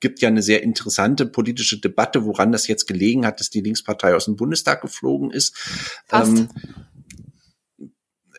[0.00, 4.14] gibt ja eine sehr interessante politische Debatte, woran das jetzt gelegen hat, dass die Linkspartei
[4.14, 5.56] aus dem Bundestag geflogen ist.
[6.06, 6.36] Fast.
[6.36, 6.48] Ähm,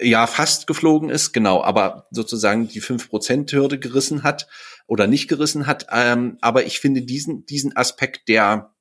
[0.01, 4.47] ja, fast geflogen ist, genau, aber sozusagen die 5%-Hürde gerissen hat
[4.87, 5.87] oder nicht gerissen hat.
[5.91, 8.73] Ähm, aber ich finde diesen, diesen Aspekt der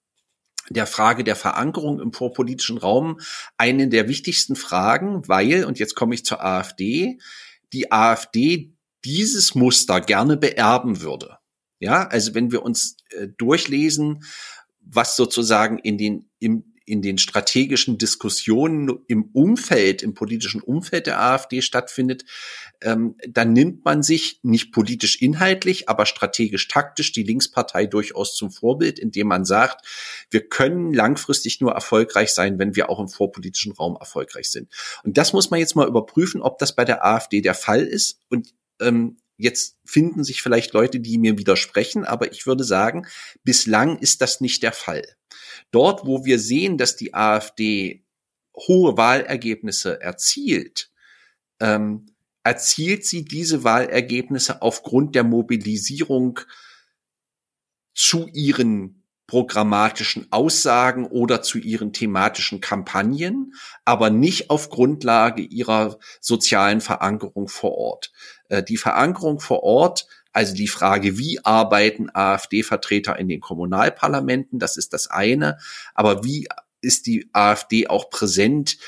[0.71, 3.21] der Frage der Verankerung im vorpolitischen Raum
[3.57, 7.19] eine der wichtigsten Fragen, weil, und jetzt komme ich zur AfD,
[7.73, 8.73] die AfD
[9.05, 11.39] dieses Muster gerne beerben würde.
[11.81, 14.25] Ja, also wenn wir uns äh, durchlesen,
[14.81, 21.21] was sozusagen in den, im, in den strategischen Diskussionen im Umfeld, im politischen Umfeld der
[21.21, 22.25] AfD stattfindet,
[22.81, 28.51] ähm, dann nimmt man sich nicht politisch inhaltlich, aber strategisch taktisch die Linkspartei durchaus zum
[28.51, 29.87] Vorbild, indem man sagt,
[30.31, 34.73] wir können langfristig nur erfolgreich sein, wenn wir auch im vorpolitischen Raum erfolgreich sind.
[35.05, 38.21] Und das muss man jetzt mal überprüfen, ob das bei der AfD der Fall ist.
[38.29, 43.07] Und ähm, Jetzt finden sich vielleicht Leute, die mir widersprechen, aber ich würde sagen,
[43.45, 45.05] bislang ist das nicht der Fall.
[45.71, 48.05] Dort, wo wir sehen, dass die AfD
[48.57, 50.91] hohe Wahlergebnisse erzielt,
[51.61, 52.07] ähm,
[52.43, 56.41] erzielt sie diese Wahlergebnisse aufgrund der Mobilisierung
[57.95, 63.53] zu ihren programmatischen Aussagen oder zu ihren thematischen Kampagnen,
[63.85, 68.11] aber nicht auf Grundlage ihrer sozialen Verankerung vor Ort.
[68.49, 70.07] Äh, die Verankerung vor Ort,
[70.39, 75.59] also die Frage, wie arbeiten AfD-Vertreter in den Kommunalparlamenten, das ist das eine,
[75.95, 76.47] aber wie
[76.81, 78.79] ist die AfD auch präsent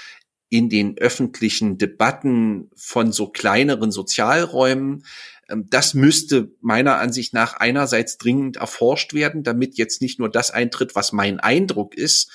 [0.48, 5.04] in den öffentlichen Debatten von so kleineren Sozialräumen.
[5.48, 10.52] Ähm, das müsste meiner Ansicht nach einerseits dringend erforscht werden, damit jetzt nicht nur das
[10.52, 12.30] eintritt, was mein Eindruck ist,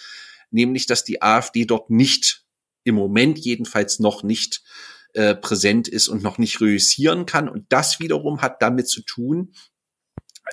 [0.52, 2.44] nämlich dass die AfD dort nicht
[2.84, 4.62] im Moment jedenfalls noch nicht
[5.16, 7.50] äh, präsent ist und noch nicht reüssieren kann.
[7.50, 9.54] Und das wiederum hat damit zu tun,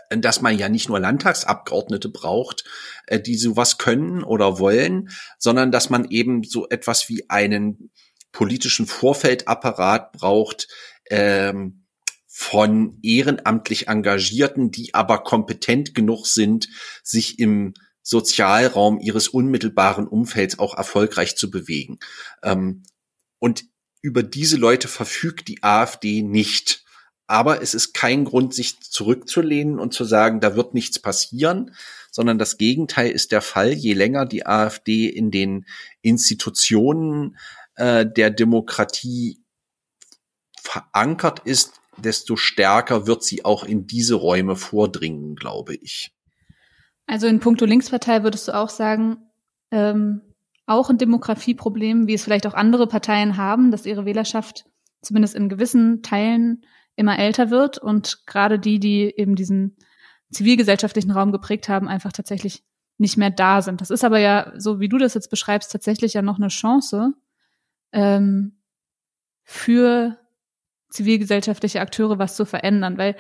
[0.09, 2.65] dass man ja nicht nur Landtagsabgeordnete braucht,
[3.07, 7.91] äh, die sowas können oder wollen, sondern dass man eben so etwas wie einen
[8.33, 10.69] politischen Vorfeldapparat braucht
[11.11, 11.87] ähm,
[12.27, 16.69] von ehrenamtlich Engagierten, die aber kompetent genug sind,
[17.03, 21.99] sich im Sozialraum ihres unmittelbaren Umfelds auch erfolgreich zu bewegen.
[22.43, 22.85] Ähm,
[23.39, 23.65] und
[24.03, 26.85] über diese Leute verfügt die AfD nicht.
[27.29, 31.75] Aber es ist kein Grund, sich zurückzulehnen und zu sagen, da wird nichts passieren,
[32.11, 33.73] sondern das Gegenteil ist der Fall.
[33.73, 35.65] Je länger die AfD in den
[36.03, 37.39] Institutionen
[37.77, 39.39] äh, der Demokratie
[40.61, 46.13] verankert ist, desto stärker wird sie auch in diese Räume vordringen, glaube ich.
[47.07, 49.19] Also in puncto Linkspartei würdest du auch sagen,
[49.71, 50.23] ähm,
[50.67, 54.65] auch ein Demografieproblem, wie es vielleicht auch andere Parteien haben, dass ihre Wählerschaft
[55.01, 59.77] zumindest in gewissen Teilen immer älter wird und gerade die, die eben diesen
[60.31, 62.65] zivilgesellschaftlichen Raum geprägt haben, einfach tatsächlich
[62.99, 63.81] nicht mehr da sind.
[63.81, 67.15] Das ist aber ja, so wie du das jetzt beschreibst, tatsächlich ja noch eine Chance
[67.93, 68.59] ähm,
[69.43, 70.19] für
[70.91, 73.17] zivilgesellschaftliche Akteure was zu verändern, weil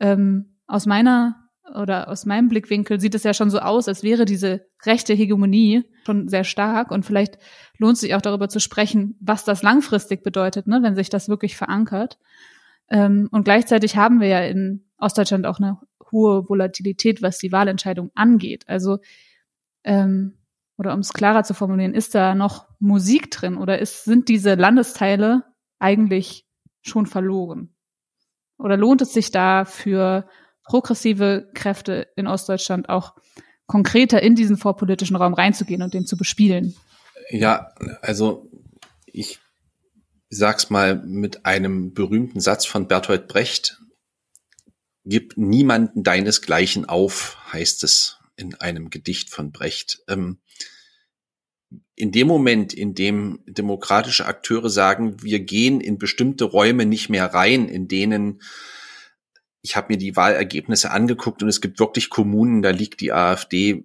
[0.00, 1.45] ähm, aus meiner
[1.76, 5.84] oder aus meinem Blickwinkel sieht es ja schon so aus, als wäre diese rechte Hegemonie
[6.04, 7.38] schon sehr stark und vielleicht
[7.78, 11.56] lohnt sich auch darüber zu sprechen, was das langfristig bedeutet, ne, wenn sich das wirklich
[11.56, 12.18] verankert.
[12.88, 15.78] Ähm, und gleichzeitig haben wir ja in Ostdeutschland auch eine
[16.12, 18.64] hohe Volatilität, was die Wahlentscheidung angeht.
[18.68, 18.98] Also,
[19.84, 20.38] ähm,
[20.78, 24.54] oder um es klarer zu formulieren, ist da noch Musik drin oder ist, sind diese
[24.54, 25.44] Landesteile
[25.78, 26.46] eigentlich
[26.82, 27.74] schon verloren?
[28.58, 30.28] Oder lohnt es sich da für
[30.66, 33.14] progressive Kräfte in Ostdeutschland auch
[33.66, 36.74] konkreter in diesen vorpolitischen Raum reinzugehen und den zu bespielen?
[37.30, 38.50] Ja, also
[39.06, 39.40] ich
[40.28, 43.80] sag's mal mit einem berühmten Satz von Bertolt Brecht.
[45.04, 50.02] Gib niemanden deinesgleichen auf, heißt es in einem Gedicht von Brecht.
[50.08, 50.38] Ähm,
[51.94, 57.32] in dem Moment, in dem demokratische Akteure sagen, wir gehen in bestimmte Räume nicht mehr
[57.32, 58.42] rein, in denen
[59.66, 63.82] ich habe mir die Wahlergebnisse angeguckt und es gibt wirklich Kommunen, da liegt die AfD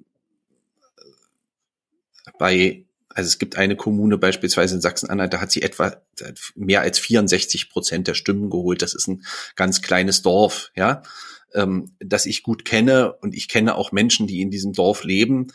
[2.38, 5.96] bei, also es gibt eine Kommune beispielsweise in Sachsen-Anhalt, da hat sie etwa
[6.54, 8.84] mehr als 64 Prozent der Stimmen geholt.
[8.84, 11.02] Das ist ein ganz kleines Dorf, ja,
[11.56, 15.48] ähm, das ich gut kenne und ich kenne auch Menschen, die in diesem Dorf leben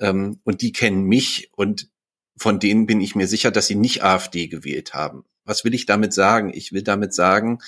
[0.00, 1.90] ähm, und die kennen mich und
[2.38, 5.26] von denen bin ich mir sicher, dass sie nicht AfD gewählt haben.
[5.44, 6.50] Was will ich damit sagen?
[6.54, 7.58] Ich will damit sagen,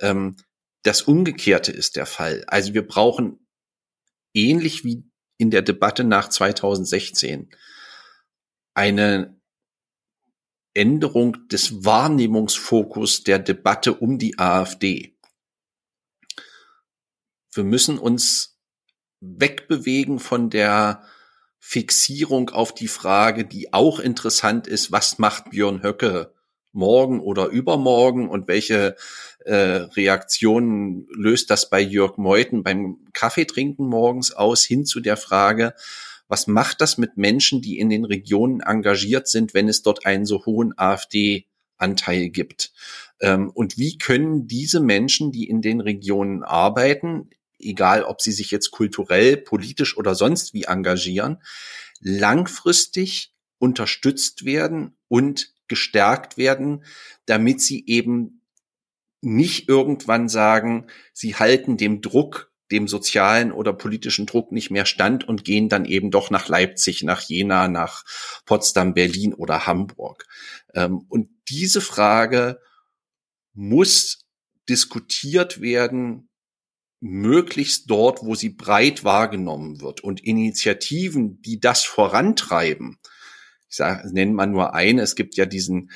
[0.00, 0.36] ähm,
[0.82, 2.44] das Umgekehrte ist der Fall.
[2.46, 3.46] Also wir brauchen
[4.34, 5.04] ähnlich wie
[5.36, 7.50] in der Debatte nach 2016
[8.74, 9.40] eine
[10.74, 15.16] Änderung des Wahrnehmungsfokus der Debatte um die AfD.
[17.52, 18.58] Wir müssen uns
[19.20, 21.04] wegbewegen von der
[21.58, 26.32] Fixierung auf die Frage, die auch interessant ist, was macht Björn Höcke
[26.72, 28.96] morgen oder übermorgen und welche
[29.44, 35.74] äh, Reaktionen löst das bei Jörg Meuthen beim Kaffeetrinken morgens aus, hin zu der Frage,
[36.28, 40.26] was macht das mit Menschen, die in den Regionen engagiert sind, wenn es dort einen
[40.26, 42.72] so hohen AfD-Anteil gibt?
[43.20, 48.50] Ähm, und wie können diese Menschen, die in den Regionen arbeiten, egal ob sie sich
[48.50, 51.38] jetzt kulturell, politisch oder sonst wie engagieren,
[52.00, 56.84] langfristig unterstützt werden und gestärkt werden,
[57.26, 58.39] damit sie eben
[59.20, 65.26] nicht irgendwann sagen, sie halten dem Druck, dem sozialen oder politischen Druck nicht mehr stand
[65.26, 68.04] und gehen dann eben doch nach Leipzig, nach Jena, nach
[68.46, 70.26] Potsdam, Berlin oder Hamburg.
[70.74, 72.60] Ähm, und diese Frage
[73.52, 74.24] muss
[74.68, 76.28] diskutiert werden,
[77.00, 80.02] möglichst dort, wo sie breit wahrgenommen wird.
[80.02, 82.98] Und Initiativen, die das vorantreiben,
[83.70, 85.02] ich sage, nenne mal nur eine.
[85.02, 85.92] Es gibt ja diesen,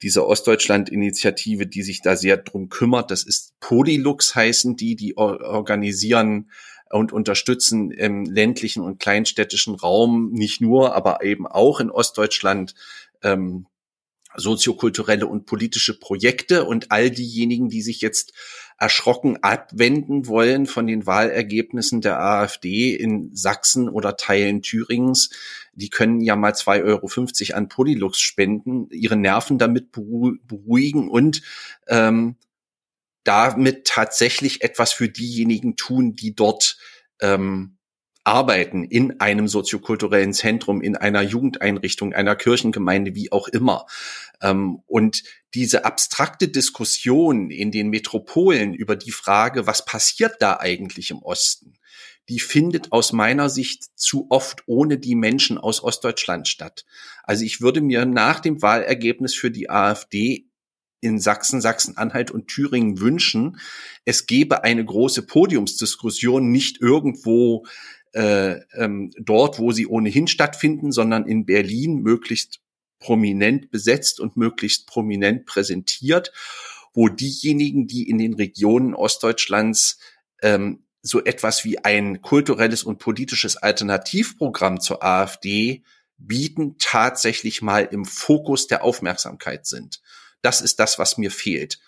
[0.00, 3.10] diese Ostdeutschland-Initiative, die sich da sehr drum kümmert.
[3.10, 6.50] Das ist Polylux heißen die, die organisieren
[6.88, 12.74] und unterstützen im ländlichen und kleinstädtischen Raum nicht nur, aber eben auch in Ostdeutschland
[13.24, 13.66] ähm,
[14.36, 18.34] soziokulturelle und politische Projekte und all diejenigen, die sich jetzt
[18.78, 25.30] erschrocken abwenden wollen von den Wahlergebnissen der AfD in Sachsen oder Teilen Thüringens,
[25.76, 31.42] die können ja mal 2,50 Euro an Polylux spenden, ihre Nerven damit beruhigen und
[31.86, 32.36] ähm,
[33.24, 36.78] damit tatsächlich etwas für diejenigen tun, die dort
[37.20, 37.76] ähm,
[38.26, 43.86] arbeiten in einem soziokulturellen Zentrum, in einer Jugendeinrichtung, einer Kirchengemeinde, wie auch immer.
[44.42, 45.22] Ähm, und
[45.54, 51.74] diese abstrakte Diskussion in den Metropolen über die Frage, was passiert da eigentlich im Osten,
[52.28, 56.84] die findet aus meiner Sicht zu oft ohne die Menschen aus Ostdeutschland statt.
[57.22, 60.48] Also ich würde mir nach dem Wahlergebnis für die AfD
[61.00, 63.60] in Sachsen, Sachsen-Anhalt und Thüringen wünschen,
[64.04, 67.66] es gebe eine große Podiumsdiskussion nicht irgendwo
[68.12, 72.60] äh, ähm, dort, wo sie ohnehin stattfinden, sondern in Berlin möglichst
[72.98, 76.32] prominent besetzt und möglichst prominent präsentiert,
[76.94, 79.98] wo diejenigen, die in den Regionen Ostdeutschlands
[80.42, 85.82] ähm, so etwas wie ein kulturelles und politisches Alternativprogramm zur AfD
[86.18, 90.00] bieten, tatsächlich mal im Fokus der Aufmerksamkeit sind.
[90.42, 91.78] Das ist das, was mir fehlt.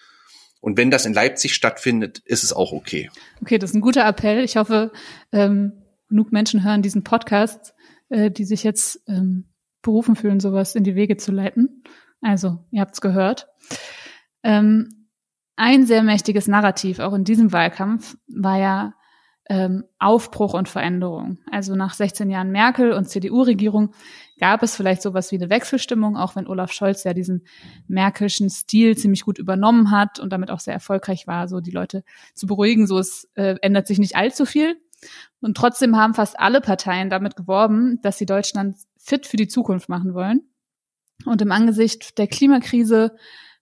[0.60, 3.10] Und wenn das in Leipzig stattfindet, ist es auch okay.
[3.40, 4.42] Okay, das ist ein guter Appell.
[4.44, 4.92] Ich hoffe,
[5.32, 7.74] ähm, genug Menschen hören diesen Podcast,
[8.08, 9.48] äh, die sich jetzt ähm,
[9.82, 11.84] berufen fühlen, sowas in die Wege zu leiten.
[12.20, 13.48] Also, ihr habt's gehört.
[14.42, 15.08] Ähm,
[15.56, 18.94] ein sehr mächtiges Narrativ auch in diesem Wahlkampf war ja
[19.48, 21.38] ähm, Aufbruch und Veränderung.
[21.50, 23.94] Also nach 16 Jahren Merkel und CDU-Regierung
[24.38, 27.44] gab es vielleicht sowas wie eine Wechselstimmung, auch wenn Olaf Scholz ja diesen
[27.86, 32.04] Merkelschen Stil ziemlich gut übernommen hat und damit auch sehr erfolgreich war, so die Leute
[32.34, 32.86] zu beruhigen.
[32.86, 34.76] So es äh, ändert sich nicht allzu viel.
[35.40, 39.88] Und trotzdem haben fast alle Parteien damit geworben, dass sie Deutschland fit für die Zukunft
[39.88, 40.42] machen wollen.
[41.24, 43.16] Und im Angesicht der Klimakrise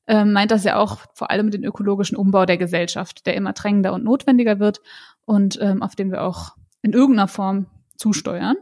[0.06, 3.92] äh, meint das ja auch vor allem den ökologischen Umbau der Gesellschaft, der immer drängender
[3.92, 4.80] und notwendiger wird
[5.26, 7.66] und ähm, auf den wir auch in irgendeiner Form
[7.98, 8.56] zusteuern.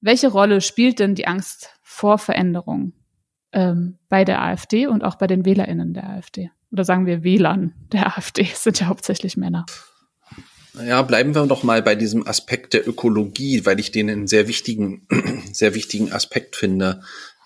[0.00, 2.92] Welche Rolle spielt denn die Angst vor Veränderung
[3.52, 6.50] ähm, bei der AfD und auch bei den WählerInnen der AfD?
[6.70, 9.64] Oder sagen wir WLAN der AfD, es sind ja hauptsächlich Männer.
[10.74, 14.46] Ja, bleiben wir doch mal bei diesem Aspekt der Ökologie, weil ich den einen sehr
[14.46, 15.08] wichtigen,
[15.52, 17.02] sehr wichtigen Aspekt finde.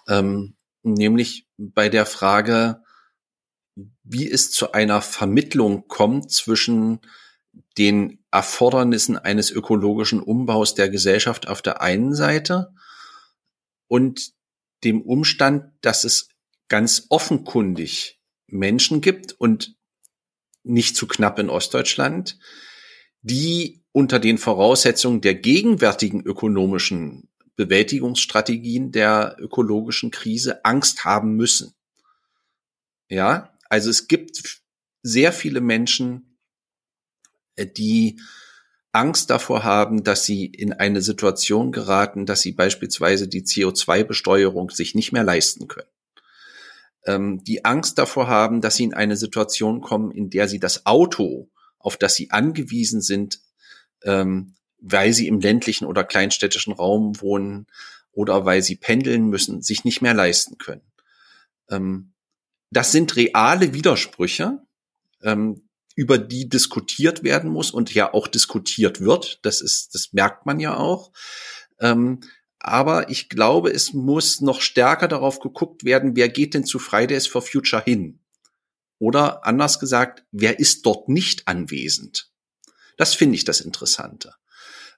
[0.08, 2.82] Ähm, nämlich bei der Frage,
[4.02, 7.00] wie es zu einer Vermittlung kommt zwischen
[7.78, 12.74] den Erfordernissen eines ökologischen Umbaus der Gesellschaft auf der einen Seite
[13.88, 14.32] und
[14.84, 16.28] dem Umstand, dass es
[16.68, 19.76] ganz offenkundig Menschen gibt und
[20.62, 22.38] nicht zu knapp in Ostdeutschland,
[23.20, 31.74] die unter den Voraussetzungen der gegenwärtigen ökonomischen Bewältigungsstrategien der ökologischen Krise Angst haben müssen.
[33.08, 34.62] Ja, also es gibt
[35.02, 36.31] sehr viele Menschen,
[37.58, 38.20] die
[38.92, 44.94] Angst davor haben, dass sie in eine Situation geraten, dass sie beispielsweise die CO2-Besteuerung sich
[44.94, 45.88] nicht mehr leisten können.
[47.06, 50.86] Ähm, die Angst davor haben, dass sie in eine Situation kommen, in der sie das
[50.86, 51.50] Auto
[51.82, 53.40] auf das sie angewiesen sind,
[54.04, 57.66] ähm, weil sie im ländlichen oder kleinstädtischen Raum wohnen
[58.12, 60.82] oder weil sie pendeln müssen, sich nicht mehr leisten können.
[61.70, 62.12] Ähm,
[62.70, 64.62] das sind reale Widersprüche,
[65.22, 69.40] ähm, über die diskutiert werden muss und ja auch diskutiert wird.
[69.42, 71.12] Das ist, das merkt man ja auch.
[71.80, 72.20] Ähm,
[72.58, 77.26] aber ich glaube, es muss noch stärker darauf geguckt werden, wer geht denn zu Fridays
[77.26, 78.20] for Future hin?
[78.98, 82.30] Oder anders gesagt, wer ist dort nicht anwesend?
[82.96, 84.34] Das finde ich das Interessante.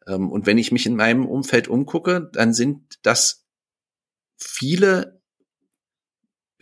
[0.07, 3.47] Ähm, und wenn ich mich in meinem Umfeld umgucke, dann sind das
[4.37, 5.14] viele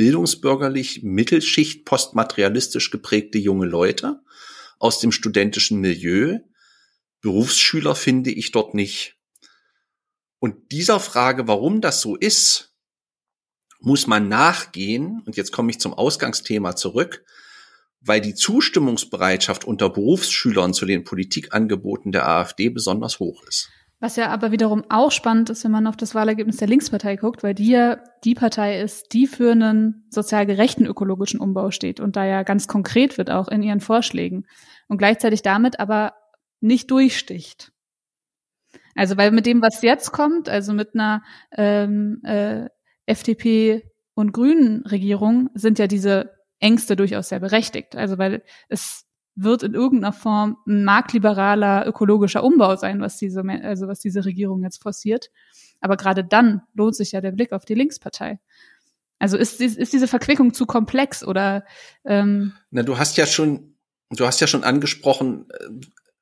[0.03, 4.21] bildungsbürgerlich Mittelschicht postmaterialistisch geprägte junge Leute
[4.81, 6.41] aus dem studentischen Milieu.
[7.21, 9.17] Berufsschüler finde ich dort nicht.
[10.41, 12.75] Und dieser Frage, warum das so ist,
[13.79, 17.25] muss man nachgehen, und jetzt komme ich zum Ausgangsthema zurück,
[18.01, 23.69] weil die Zustimmungsbereitschaft unter Berufsschülern zu den Politikangeboten der AfD besonders hoch ist.
[24.03, 27.45] Was ja aber wiederum auch spannend ist, wenn man auf das Wahlergebnis der Linkspartei guckt,
[27.45, 32.17] weil die ja die Partei ist, die für einen sozial gerechten ökologischen Umbau steht und
[32.17, 34.45] da ja ganz konkret wird auch in ihren Vorschlägen
[34.89, 36.15] und gleichzeitig damit aber
[36.61, 37.71] nicht durchsticht.
[38.97, 41.23] Also weil mit dem, was jetzt kommt, also mit einer
[41.53, 42.71] ähm, äh,
[43.07, 47.95] FDP und Grünen Regierung sind ja diese Ängste durchaus sehr berechtigt.
[47.95, 53.89] Also weil es wird in irgendeiner Form ein marktliberaler ökologischer Umbau sein, was diese, also
[53.89, 55.31] was diese Regierung jetzt forciert.
[55.81, 58.39] Aber gerade dann lohnt sich ja der Blick auf die Linkspartei.
[59.19, 61.65] Also ist, ist diese Verquickung zu komplex oder?
[62.05, 63.77] Ähm Na, du hast ja schon,
[64.11, 65.47] du hast ja schon angesprochen,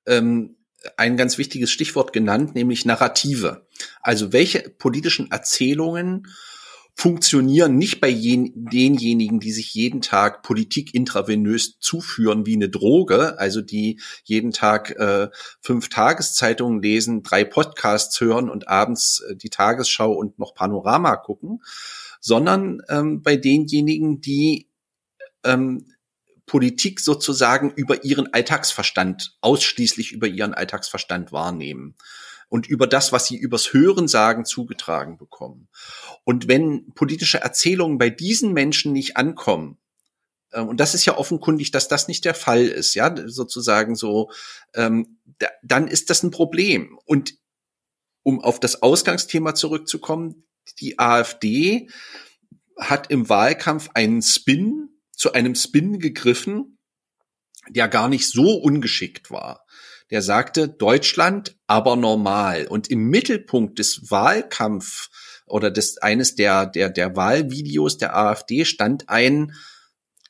[0.06, 0.56] äh, ähm,
[0.96, 3.66] ein ganz wichtiges Stichwort genannt, nämlich Narrative.
[4.00, 6.26] Also welche politischen Erzählungen
[6.94, 13.38] funktionieren nicht bei jen, denjenigen, die sich jeden Tag Politik intravenös zuführen wie eine Droge,
[13.38, 15.28] also die jeden Tag äh,
[15.60, 21.62] fünf Tageszeitungen lesen, drei Podcasts hören und abends äh, die Tagesschau und noch Panorama gucken,
[22.20, 24.68] sondern ähm, bei denjenigen, die
[25.44, 25.86] ähm,
[26.46, 31.94] Politik sozusagen über ihren Alltagsverstand, ausschließlich über ihren Alltagsverstand wahrnehmen
[32.50, 35.68] und über das, was sie übers Hören sagen, zugetragen bekommen.
[36.24, 39.78] Und wenn politische Erzählungen bei diesen Menschen nicht ankommen,
[40.52, 44.30] ähm, und das ist ja offenkundig, dass das nicht der Fall ist, ja, sozusagen so,
[44.74, 46.98] ähm, da, dann ist das ein Problem.
[47.06, 47.34] Und
[48.22, 50.44] um auf das Ausgangsthema zurückzukommen,
[50.80, 51.88] die AfD
[52.78, 56.78] hat im Wahlkampf einen Spin zu einem Spin gegriffen,
[57.68, 59.64] der gar nicht so ungeschickt war
[60.10, 62.66] der sagte, Deutschland aber normal.
[62.66, 65.08] Und im Mittelpunkt des Wahlkampf
[65.46, 69.52] oder des eines der, der, der Wahlvideos der AfD stand ein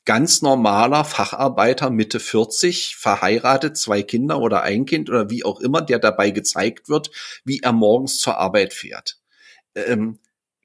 [0.05, 5.83] ganz normaler Facharbeiter Mitte 40, verheiratet, zwei Kinder oder ein Kind oder wie auch immer,
[5.83, 7.11] der dabei gezeigt wird,
[7.45, 9.19] wie er morgens zur Arbeit fährt.
[9.75, 10.19] Ähm,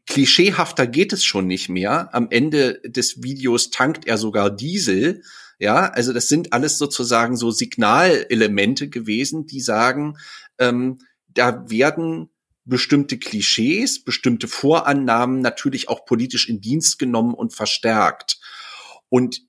[0.08, 2.14] klischeehafter geht es schon nicht mehr.
[2.14, 5.22] Am Ende des Videos tankt er sogar Diesel
[5.60, 10.18] ja, also das sind alles sozusagen so Signalelemente gewesen, die sagen,
[10.60, 12.30] ähm, da werden
[12.66, 18.40] bestimmte Klischees, bestimmte Vorannahmen natürlich auch politisch in Dienst genommen und verstärkt.
[19.10, 19.44] Und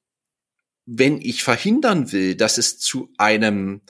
[0.85, 3.81] wenn ich verhindern will, dass es zu einem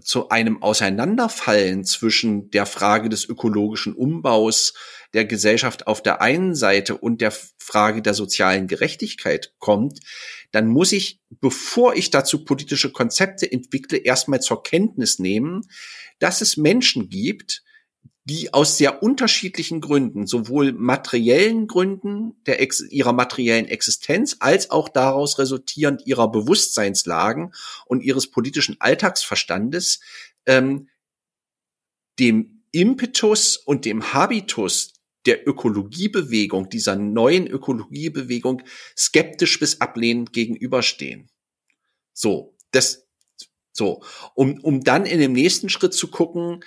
[0.00, 4.74] zu einem Auseinanderfallen zwischen der Frage des ökologischen Umbaus
[5.14, 10.00] der Gesellschaft auf der einen Seite und der Frage der sozialen Gerechtigkeit kommt,
[10.52, 15.62] dann muss ich, bevor ich dazu politische Konzepte entwickle, erstmal zur Kenntnis nehmen,
[16.18, 17.62] dass es Menschen gibt,
[18.28, 24.90] die aus sehr unterschiedlichen Gründen, sowohl materiellen Gründen der Ex ihrer materiellen Existenz als auch
[24.90, 27.54] daraus resultierend ihrer Bewusstseinslagen
[27.86, 30.00] und ihres politischen Alltagsverstandes,
[30.44, 30.88] ähm,
[32.18, 34.92] dem Impetus und dem Habitus
[35.24, 38.62] der Ökologiebewegung, dieser neuen Ökologiebewegung
[38.96, 41.30] skeptisch bis ablehnend gegenüberstehen.
[42.12, 43.08] So, das,
[43.72, 44.02] so,
[44.34, 46.62] um, um dann in dem nächsten Schritt zu gucken,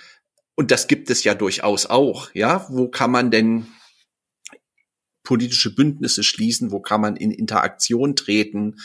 [0.54, 3.66] und das gibt es ja durchaus auch, ja, wo kann man denn
[5.24, 8.76] politische Bündnisse schließen, wo kann man in Interaktion treten,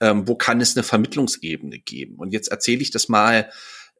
[0.00, 2.16] ähm, wo kann es eine Vermittlungsebene geben.
[2.16, 3.50] Und jetzt erzähle ich das mal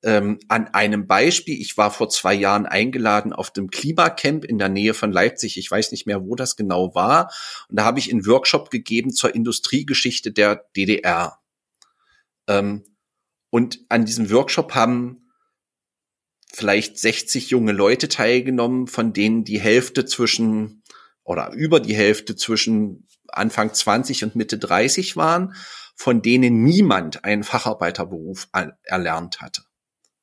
[0.03, 1.61] ähm, an einem Beispiel.
[1.61, 5.59] Ich war vor zwei Jahren eingeladen auf dem Klimacamp in der Nähe von Leipzig.
[5.59, 7.33] Ich weiß nicht mehr, wo das genau war.
[7.69, 11.39] Und da habe ich einen Workshop gegeben zur Industriegeschichte der DDR.
[12.49, 12.85] Ähm,
[13.51, 15.22] und an diesem Workshop haben
[16.53, 20.83] vielleicht 60 junge Leute teilgenommen, von denen die Hälfte zwischen
[21.25, 25.55] oder über die Hälfte zwischen Anfang 20 und Mitte 30 waren,
[25.95, 28.49] von denen niemand einen Facharbeiterberuf
[28.85, 29.63] erlernt hatte.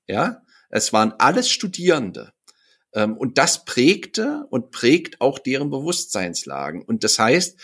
[0.08, 2.34] Ja, es waren alles Studierende.
[2.94, 6.82] Ähm, und das prägte und prägt auch deren Bewusstseinslagen.
[6.82, 7.60] Und das heißt,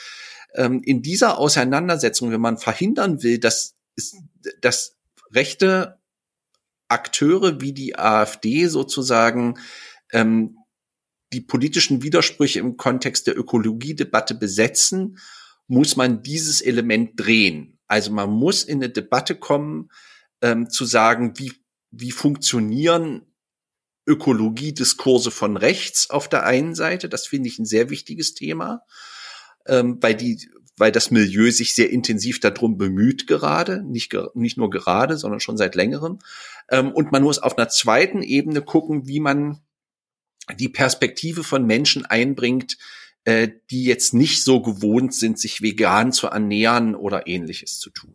[0.55, 3.75] ähm, in dieser Auseinandersetzung, wenn man verhindern will, dass,
[4.61, 4.97] dass
[5.31, 5.99] rechte
[6.87, 9.59] Akteure wie die AfD sozusagen
[10.11, 10.57] ähm,
[11.33, 15.17] die politischen Widersprüche im Kontext der Ökologiedebatte besetzen,
[15.67, 17.79] muss man dieses Element drehen.
[17.87, 19.89] Also man muss in eine Debatte kommen,
[20.41, 21.53] ähm, zu sagen, wie,
[21.91, 23.25] wie funktionieren
[24.07, 27.09] Ökologiediskurse von rechts auf der einen Seite.
[27.09, 28.83] Das finde ich ein sehr wichtiges Thema,
[29.65, 34.69] ähm, weil die weil das Milieu sich sehr intensiv darum bemüht gerade, nicht, nicht nur
[34.69, 36.19] gerade, sondern schon seit längerem.
[36.69, 39.59] Ähm, und man muss auf einer zweiten Ebene gucken, wie man
[40.59, 42.77] die Perspektive von Menschen einbringt,
[43.23, 48.13] äh, die jetzt nicht so gewohnt sind, sich vegan zu ernähren oder ähnliches zu tun.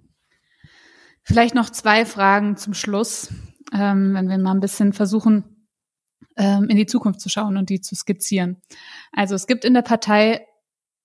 [1.23, 3.29] Vielleicht noch zwei Fragen zum Schluss,
[3.73, 5.67] ähm, wenn wir mal ein bisschen versuchen,
[6.37, 8.63] ähm, in die Zukunft zu schauen und die zu skizzieren.
[9.13, 10.47] Also es gibt in der Partei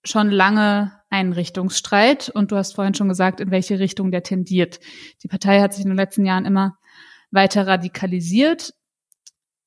[0.06, 4.80] schon lange einen Richtungsstreit und du hast vorhin schon gesagt, in welche Richtung der tendiert.
[5.24, 6.78] Die Partei hat sich in den letzten Jahren immer
[7.32, 8.74] weiter radikalisiert.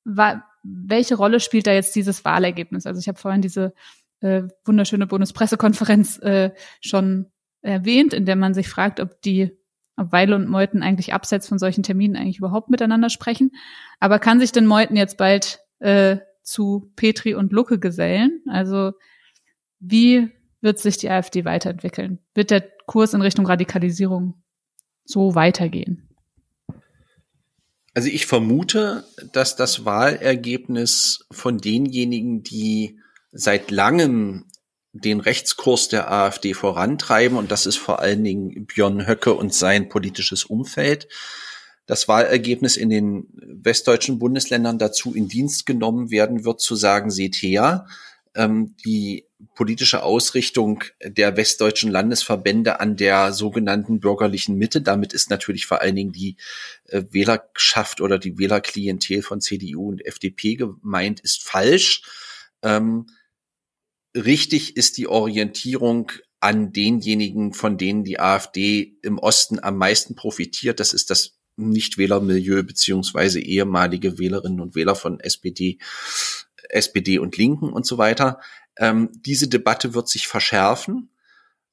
[0.05, 2.87] Welche Rolle spielt da jetzt dieses Wahlergebnis?
[2.87, 3.75] Also ich habe vorhin diese
[4.21, 7.31] äh, wunderschöne Bundespressekonferenz äh, schon
[7.63, 9.57] erwähnt, in der man sich fragt, ob die
[9.97, 13.51] ob Weile und Meuthen eigentlich abseits von solchen Terminen eigentlich überhaupt miteinander sprechen.
[13.99, 18.41] Aber kann sich denn Meuthen jetzt bald äh, zu Petri und Lucke gesellen?
[18.49, 18.93] Also
[19.81, 22.19] wie wird sich die AfD weiterentwickeln?
[22.35, 24.43] Wird der Kurs in Richtung Radikalisierung
[25.05, 26.09] so weitergehen?
[27.95, 33.01] Also ich vermute, dass das Wahlergebnis von denjenigen, die
[33.33, 34.47] seit langem
[34.93, 39.89] den Rechtskurs der AfD vorantreiben und das ist vor allen Dingen Björn Höcke und sein
[39.89, 41.09] politisches Umfeld.
[41.87, 47.37] Das Wahlergebnis in den westdeutschen Bundesländern dazu in Dienst genommen werden wird, zu sagen, seht
[47.37, 47.87] her,
[48.35, 54.81] ähm, die politische Ausrichtung der westdeutschen Landesverbände an der sogenannten bürgerlichen Mitte.
[54.83, 56.37] Damit ist natürlich vor allen Dingen die
[56.87, 62.03] äh, Wählerschaft oder die Wählerklientel von CDU und FDP gemeint, ist falsch.
[62.63, 63.07] Ähm,
[64.17, 66.11] richtig ist die Orientierung
[66.41, 70.81] an denjenigen, von denen die AfD im Osten am meisten profitiert.
[70.81, 75.79] Das ist das Nichtwählermilieu beziehungsweise ehemalige Wählerinnen und Wähler von SPD,
[76.69, 78.41] SPD und Linken und so weiter.
[78.79, 81.11] Ähm, diese Debatte wird sich verschärfen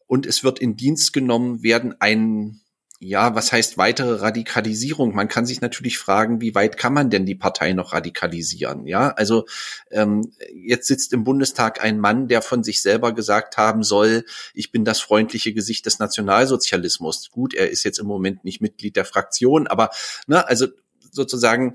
[0.07, 2.61] und es wird in Dienst genommen werden ein
[2.99, 5.13] ja, was heißt weitere Radikalisierung?
[5.13, 8.87] Man kann sich natürlich fragen, wie weit kann man denn die Partei noch radikalisieren?
[8.87, 9.45] Ja, also
[9.91, 14.71] ähm, jetzt sitzt im Bundestag ein Mann, der von sich selber gesagt haben soll, ich
[14.71, 17.29] bin das freundliche Gesicht des Nationalsozialismus.
[17.31, 19.89] Gut, er ist jetzt im Moment nicht Mitglied der Fraktion, aber
[20.27, 20.67] ne, also
[21.11, 21.73] sozusagen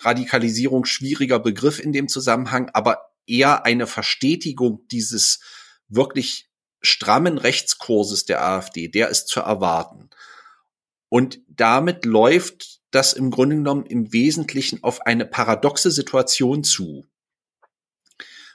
[0.00, 5.40] Radikalisierung schwieriger Begriff in dem Zusammenhang, aber eher eine Verstetigung dieses
[5.88, 6.48] wirklich
[6.80, 10.10] strammen Rechtskurses der AfD, der ist zu erwarten.
[11.08, 17.06] Und damit läuft das im Grunde genommen im Wesentlichen auf eine paradoxe Situation zu.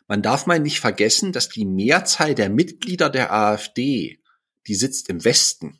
[0.07, 4.21] Man darf mal nicht vergessen, dass die Mehrzahl der Mitglieder der AfD,
[4.67, 5.79] die sitzt im Westen.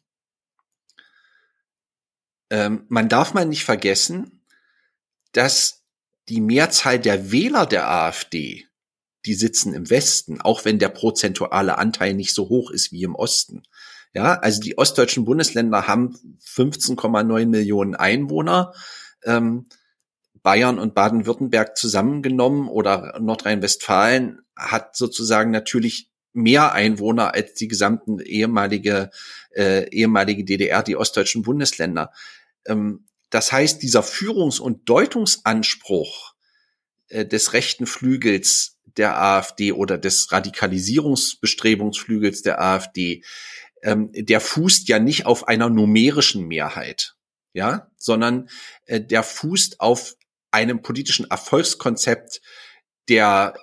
[2.50, 4.44] Ähm, man darf mal nicht vergessen,
[5.32, 5.84] dass
[6.30, 8.67] die Mehrzahl der Wähler der AfD
[9.28, 13.16] die sitzen im Westen, auch wenn der prozentuale Anteil nicht so hoch ist wie im
[13.16, 13.64] Osten.
[14.14, 18.74] Ja, also die ostdeutschen Bundesländer haben 15,9 Millionen Einwohner.
[19.24, 19.68] Ähm,
[20.42, 29.10] Bayern und Baden-Württemberg zusammengenommen oder Nordrhein-Westfalen hat sozusagen natürlich mehr Einwohner als die gesamten ehemalige
[29.54, 32.14] äh, ehemalige DDR, die ostdeutschen Bundesländer.
[32.66, 36.34] Ähm, das heißt, dieser Führungs- und Deutungsanspruch
[37.10, 43.24] äh, des rechten Flügels der AfD oder des Radikalisierungsbestrebungsflügels der AfD,
[43.84, 47.16] ähm, der fußt ja nicht auf einer numerischen Mehrheit,
[47.54, 48.50] ja, sondern
[48.86, 50.16] äh, der fußt auf
[50.52, 52.42] einem politischen Erfolgskonzept
[53.10, 53.56] der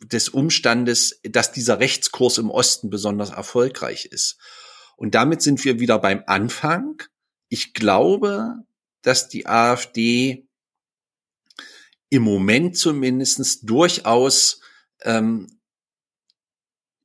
[0.00, 4.38] des Umstandes, dass dieser Rechtskurs im Osten besonders erfolgreich ist.
[4.96, 7.02] Und damit sind wir wieder beim Anfang.
[7.48, 8.54] Ich glaube,
[9.02, 10.47] dass die AfD
[12.10, 14.60] im Moment zumindestens durchaus
[15.02, 15.60] ähm,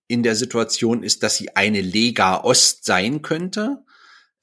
[0.08, 3.84] in der Situation ist, dass sie eine Lega Ost sein könnte,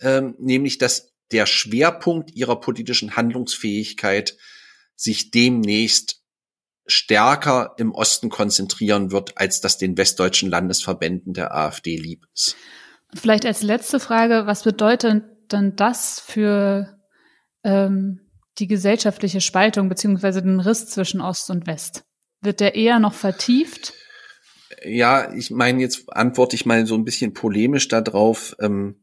[0.01, 4.37] ähm, nämlich dass der Schwerpunkt ihrer politischen Handlungsfähigkeit
[4.97, 6.23] sich demnächst
[6.87, 12.57] stärker im Osten konzentrieren wird, als das den westdeutschen Landesverbänden der AfD lieb ist.
[13.15, 16.99] Vielleicht als letzte Frage, was bedeutet denn das für
[17.65, 18.30] ähm,
[18.61, 22.05] die gesellschaftliche Spaltung beziehungsweise den Riss zwischen Ost und West?
[22.43, 23.95] Wird der eher noch vertieft?
[24.85, 28.57] Ja, ich meine, jetzt antworte ich mal so ein bisschen polemisch darauf.
[28.61, 29.03] Ähm,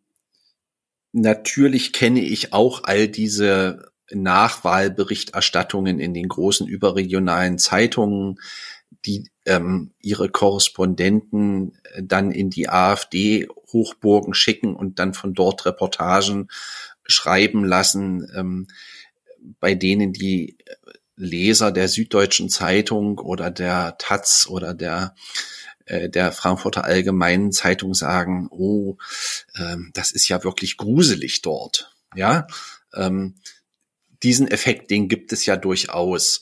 [1.12, 8.39] natürlich kenne ich auch all diese Nachwahlberichterstattungen in den großen überregionalen Zeitungen,
[9.05, 16.47] die ähm, ihre Korrespondenten dann in die AfD-Hochburgen schicken und dann von dort Reportagen
[17.05, 18.30] schreiben lassen.
[18.36, 18.68] Ähm,
[19.59, 20.57] bei denen die
[21.15, 25.15] Leser der Süddeutschen Zeitung oder der Taz oder der
[25.88, 28.97] äh, der Frankfurter Allgemeinen Zeitung sagen, oh,
[29.57, 31.95] ähm, das ist ja wirklich gruselig dort.
[32.15, 32.47] Ja,
[32.93, 33.35] ähm,
[34.23, 36.41] diesen Effekt, den gibt es ja durchaus.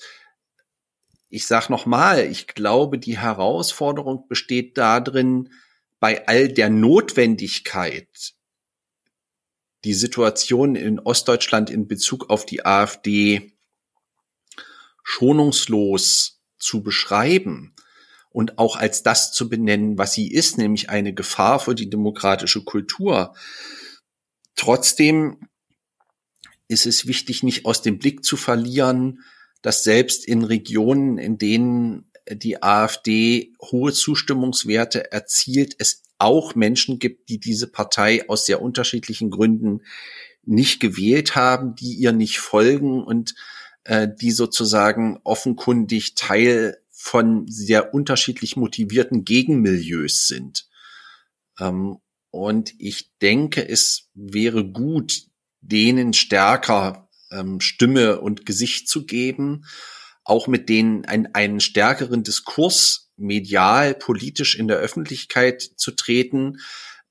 [1.30, 5.50] Ich sag noch mal, ich glaube, die Herausforderung besteht darin,
[6.00, 8.35] bei all der Notwendigkeit,
[9.86, 13.54] die Situation in Ostdeutschland in Bezug auf die AfD
[15.04, 17.76] schonungslos zu beschreiben
[18.32, 22.64] und auch als das zu benennen, was sie ist, nämlich eine Gefahr für die demokratische
[22.64, 23.36] Kultur.
[24.56, 25.38] Trotzdem
[26.68, 29.24] ist es wichtig, nicht aus dem Blick zu verlieren,
[29.62, 37.30] dass selbst in Regionen, in denen die AfD hohe Zustimmungswerte erzielt, es auch Menschen gibt,
[37.30, 39.82] die diese Partei aus sehr unterschiedlichen Gründen
[40.44, 43.36] nicht gewählt haben, die ihr nicht folgen und
[43.84, 50.68] äh, die sozusagen offenkundig Teil von sehr unterschiedlich motivierten Gegenmilieus sind.
[51.60, 51.98] Ähm,
[52.32, 55.24] und ich denke, es wäre gut,
[55.62, 59.66] denen stärker ähm, Stimme und Gesicht zu geben,
[60.24, 66.60] auch mit denen ein, einen stärkeren Diskurs medial, politisch in der Öffentlichkeit zu treten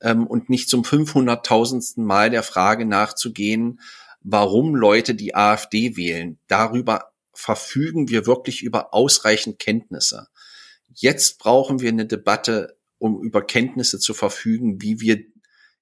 [0.01, 2.01] ähm, und nicht zum 500.000.
[2.01, 3.81] Mal der Frage nachzugehen,
[4.21, 6.39] warum Leute die AfD wählen.
[6.47, 10.29] Darüber verfügen wir wirklich über ausreichend Kenntnisse.
[10.95, 15.21] Jetzt brauchen wir eine Debatte, um über Kenntnisse zu verfügen, wie wir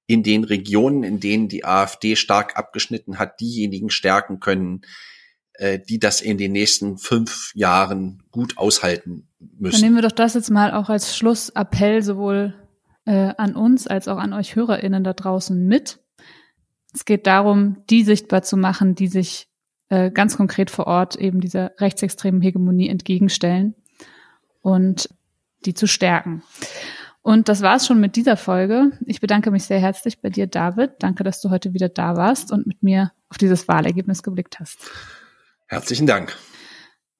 [0.07, 4.83] in den Regionen, in denen die AfD stark abgeschnitten hat, diejenigen stärken können,
[5.55, 9.73] äh, die das in den nächsten fünf Jahren gut aushalten müssen.
[9.73, 12.55] Dann nehmen wir doch das jetzt mal auch als Schlussappell sowohl
[13.05, 16.01] äh, an uns als auch an euch HörerInnen da draußen mit.
[16.95, 19.49] Es geht darum, die sichtbar zu machen, die sich
[19.89, 23.75] äh, ganz konkret vor Ort eben dieser rechtsextremen Hegemonie entgegenstellen
[24.61, 25.09] und
[25.65, 26.43] die zu stärken.
[27.23, 28.93] Und das war's schon mit dieser Folge.
[29.07, 30.95] Ich bedanke mich sehr herzlich bei dir, David.
[30.99, 34.91] Danke, dass du heute wieder da warst und mit mir auf dieses Wahlergebnis geblickt hast.
[35.69, 36.37] Herzlichen Dank.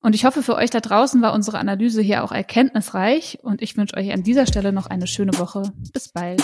[0.03, 3.77] Und ich hoffe, für euch da draußen war unsere Analyse hier auch erkenntnisreich und ich
[3.77, 5.63] wünsche euch an dieser Stelle noch eine schöne Woche.
[5.93, 6.43] Bis bald.